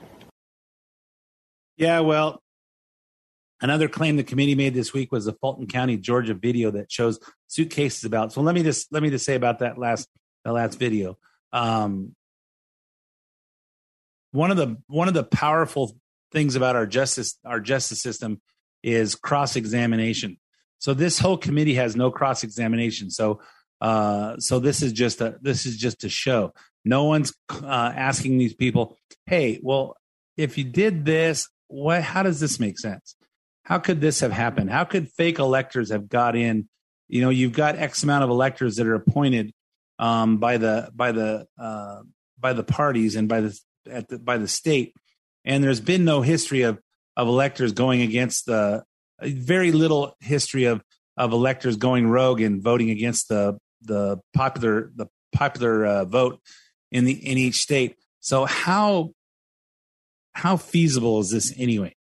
[1.80, 2.44] Yeah, well,
[3.62, 7.22] another claim the committee made this week was the Fulton County, Georgia video that shows
[7.48, 8.34] suitcases about.
[8.34, 10.10] So let me just let me just say about that last
[10.44, 11.18] that last video.
[11.54, 12.18] Um,
[14.32, 15.96] one of the one of the powerful
[16.34, 18.42] things about our justice our justice system
[18.84, 20.38] is cross examination.
[20.80, 23.10] So this whole committee has no cross examination.
[23.10, 23.40] So
[23.80, 26.54] uh, so this is just a this is just a show.
[26.84, 29.96] No one's uh, asking these people, "Hey, well,
[30.36, 32.03] if you did this, what?
[32.03, 33.15] How does this make sense?
[33.63, 34.70] How could this have happened?
[34.70, 36.67] How could fake electors have got in?
[37.07, 39.53] You know, you've got X amount of electors that are appointed
[39.97, 42.01] um, by the by the uh,
[42.38, 44.93] by the parties and by the the, by the state,
[45.45, 46.80] and there's been no history of
[47.15, 48.84] of electors going against the
[49.22, 50.82] very little history of
[51.17, 56.41] of electors going rogue and voting against the the popular the popular uh, vote
[56.91, 57.95] in the in each state.
[58.20, 59.11] So how
[60.34, 61.96] how feasible is this anyway?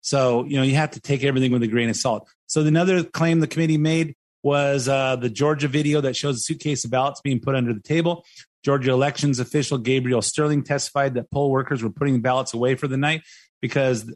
[0.00, 2.28] So you know you have to take everything with a grain of salt.
[2.46, 6.84] So another claim the committee made was uh, the Georgia video that shows a suitcase
[6.84, 8.24] of ballots being put under the table.
[8.62, 12.96] Georgia elections official Gabriel Sterling testified that poll workers were putting ballots away for the
[12.96, 13.22] night
[13.60, 14.10] because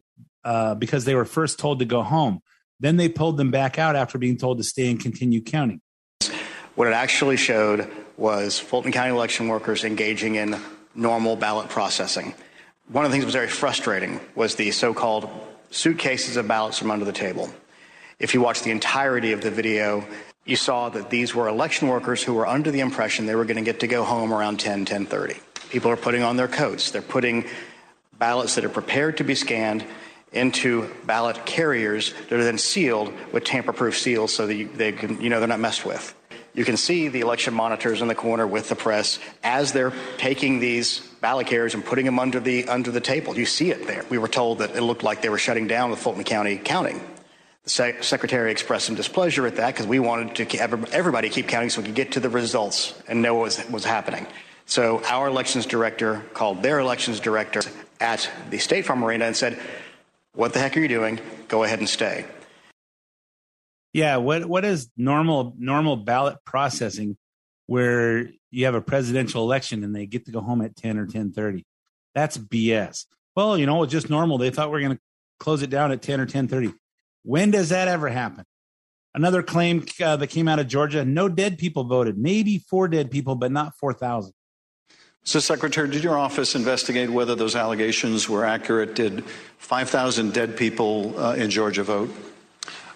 [0.45, 2.41] uh, because they were first told to go home.
[2.81, 5.81] Then they pulled them back out after being told to stay and continue counting.
[6.75, 10.57] What it actually showed was Fulton County election workers engaging in
[10.95, 12.35] normal ballot processing.
[12.91, 15.29] One of the things that was very frustrating was the so called
[15.71, 17.51] suitcases of ballots from under the table.
[18.19, 20.07] If you watch the entirety of the video,
[20.47, 23.63] you saw that these were election workers who were under the impression they were going
[23.63, 25.39] to get to go home around 10, 10:30.
[25.69, 26.91] People are putting on their coats.
[26.91, 27.45] They're putting
[28.19, 29.85] ballots that are prepared to be scanned
[30.33, 35.21] into ballot carriers that are then sealed with tamper-proof seals so that you, they can,
[35.21, 36.15] you know they're not messed with.
[36.55, 40.59] You can see the election monitors in the corner with the press as they're taking
[40.59, 43.37] these ballot carriers and putting them under the under the table.
[43.37, 44.05] You see it there.
[44.11, 47.01] We were told that it looked like they were shutting down the Fulton County counting.
[47.65, 51.49] The sec- secretary expressed some displeasure at that because we wanted to keep everybody keep
[51.49, 54.27] counting so we could get to the results and know what was, was happening.
[54.67, 57.63] So our elections director called their elections director
[58.01, 59.59] at the State Farm Arena and said,
[60.35, 61.21] "What the heck are you doing?
[61.49, 62.27] Go ahead and stay."
[63.93, 67.17] Yeah, what what is normal normal ballot processing
[67.67, 71.07] where you have a presidential election and they get to go home at 10 or
[71.07, 71.65] 10:30?
[72.15, 73.07] That's BS.
[73.37, 74.39] Well, you know, it's just normal.
[74.39, 75.03] They thought we are going to
[75.39, 76.75] close it down at 10 or 10:30.
[77.23, 78.45] When does that ever happen?
[79.15, 82.19] Another claim uh, that came out of Georgia, no dead people voted.
[82.19, 84.33] Maybe 4 dead people, but not 4,000.
[85.25, 88.95] So, Secretary, did your office investigate whether those allegations were accurate?
[88.95, 89.25] Did
[89.59, 92.11] 5,000 dead people uh, in Georgia vote?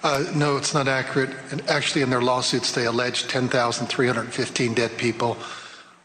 [0.02, 1.30] Uh, no, it's not accurate.
[1.52, 5.36] And actually, in their lawsuits, they allege 10,315 dead people.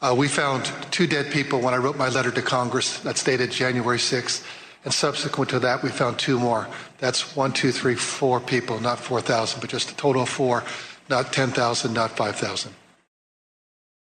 [0.01, 2.99] Uh, we found two dead people when I wrote my letter to Congress.
[2.99, 4.45] That's dated January 6th.
[4.85, 6.67] And subsequent to that, we found two more.
[6.99, 10.63] That's one, two, three, four people, not 4,000, but just a total of four,
[11.09, 12.71] not 10,000, not 5,000.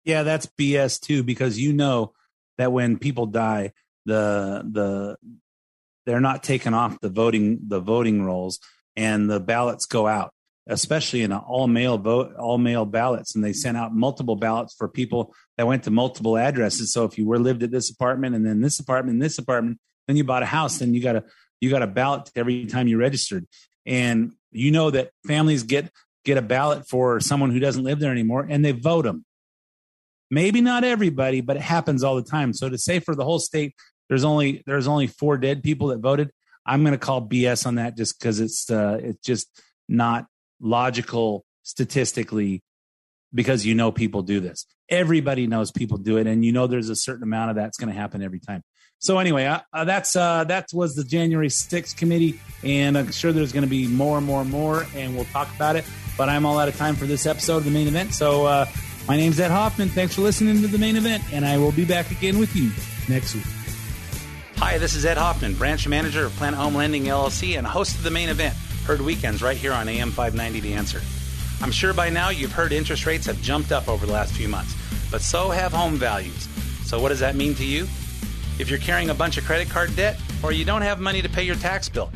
[0.05, 2.13] Yeah, that's BS too, because you know
[2.59, 3.73] that when people die,
[4.05, 5.17] the the
[6.05, 8.61] they're not taken off the voting the voting rolls
[8.97, 10.33] and the ballots go out,
[10.67, 14.75] especially in an all mail vote all mail ballots, and they sent out multiple ballots
[14.75, 16.93] for people that went to multiple addresses.
[16.93, 19.79] So if you were lived at this apartment and then this apartment, and this apartment,
[20.07, 21.25] then you bought a house, then you got a
[21.61, 23.47] you got a ballot every time you registered,
[23.87, 25.91] and you know that families get
[26.25, 29.25] get a ballot for someone who doesn't live there anymore, and they vote them.
[30.31, 32.53] Maybe not everybody, but it happens all the time.
[32.55, 33.75] So to say for the whole state,
[34.09, 36.31] there's only there's only four dead people that voted.
[36.67, 39.49] I'm going to call BS on that just because it's uh, it's just
[39.89, 40.27] not
[40.61, 42.63] logical statistically
[43.33, 44.67] because you know people do this.
[44.89, 47.93] Everybody knows people do it, and you know there's a certain amount of that's going
[47.93, 48.63] to happen every time.
[48.99, 53.33] So anyway, uh, uh, that's uh, that was the January 6th committee, and I'm sure
[53.33, 55.85] there's going to be more and more and more, and we'll talk about it.
[56.17, 58.15] But I'm all out of time for this episode of the main event.
[58.15, 58.67] So uh,
[59.09, 59.89] my name's Ed Hoffman.
[59.89, 62.71] Thanks for listening to the main event, and I will be back again with you
[63.09, 63.64] next week.
[64.67, 68.03] Hi, this is Ed Hoffman, branch manager of Planet Home Lending LLC and host of
[68.03, 68.55] the main event,
[68.87, 71.03] heard weekends right here on AM 590 The Answer.
[71.61, 74.49] I'm sure by now you've heard interest rates have jumped up over the last few
[74.49, 74.75] months,
[75.11, 76.49] but so have home values.
[76.87, 77.83] So, what does that mean to you?
[78.59, 81.29] If you're carrying a bunch of credit card debt, or you don't have money to
[81.29, 82.11] pay your tax bill,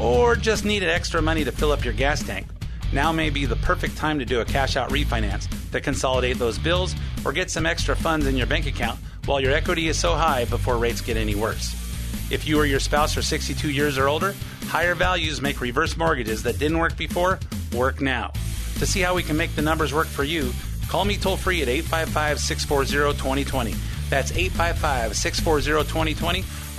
[0.00, 2.46] or just needed extra money to fill up your gas tank,
[2.94, 6.58] now may be the perfect time to do a cash out refinance to consolidate those
[6.58, 6.94] bills
[7.26, 10.46] or get some extra funds in your bank account while your equity is so high
[10.46, 11.89] before rates get any worse.
[12.30, 14.34] If you or your spouse are 62 years or older,
[14.64, 17.38] higher values make reverse mortgages that didn't work before
[17.74, 18.32] work now.
[18.78, 20.52] To see how we can make the numbers work for you,
[20.88, 23.74] call me toll free at 855 640 2020.
[24.08, 26.44] That's 855 640 2020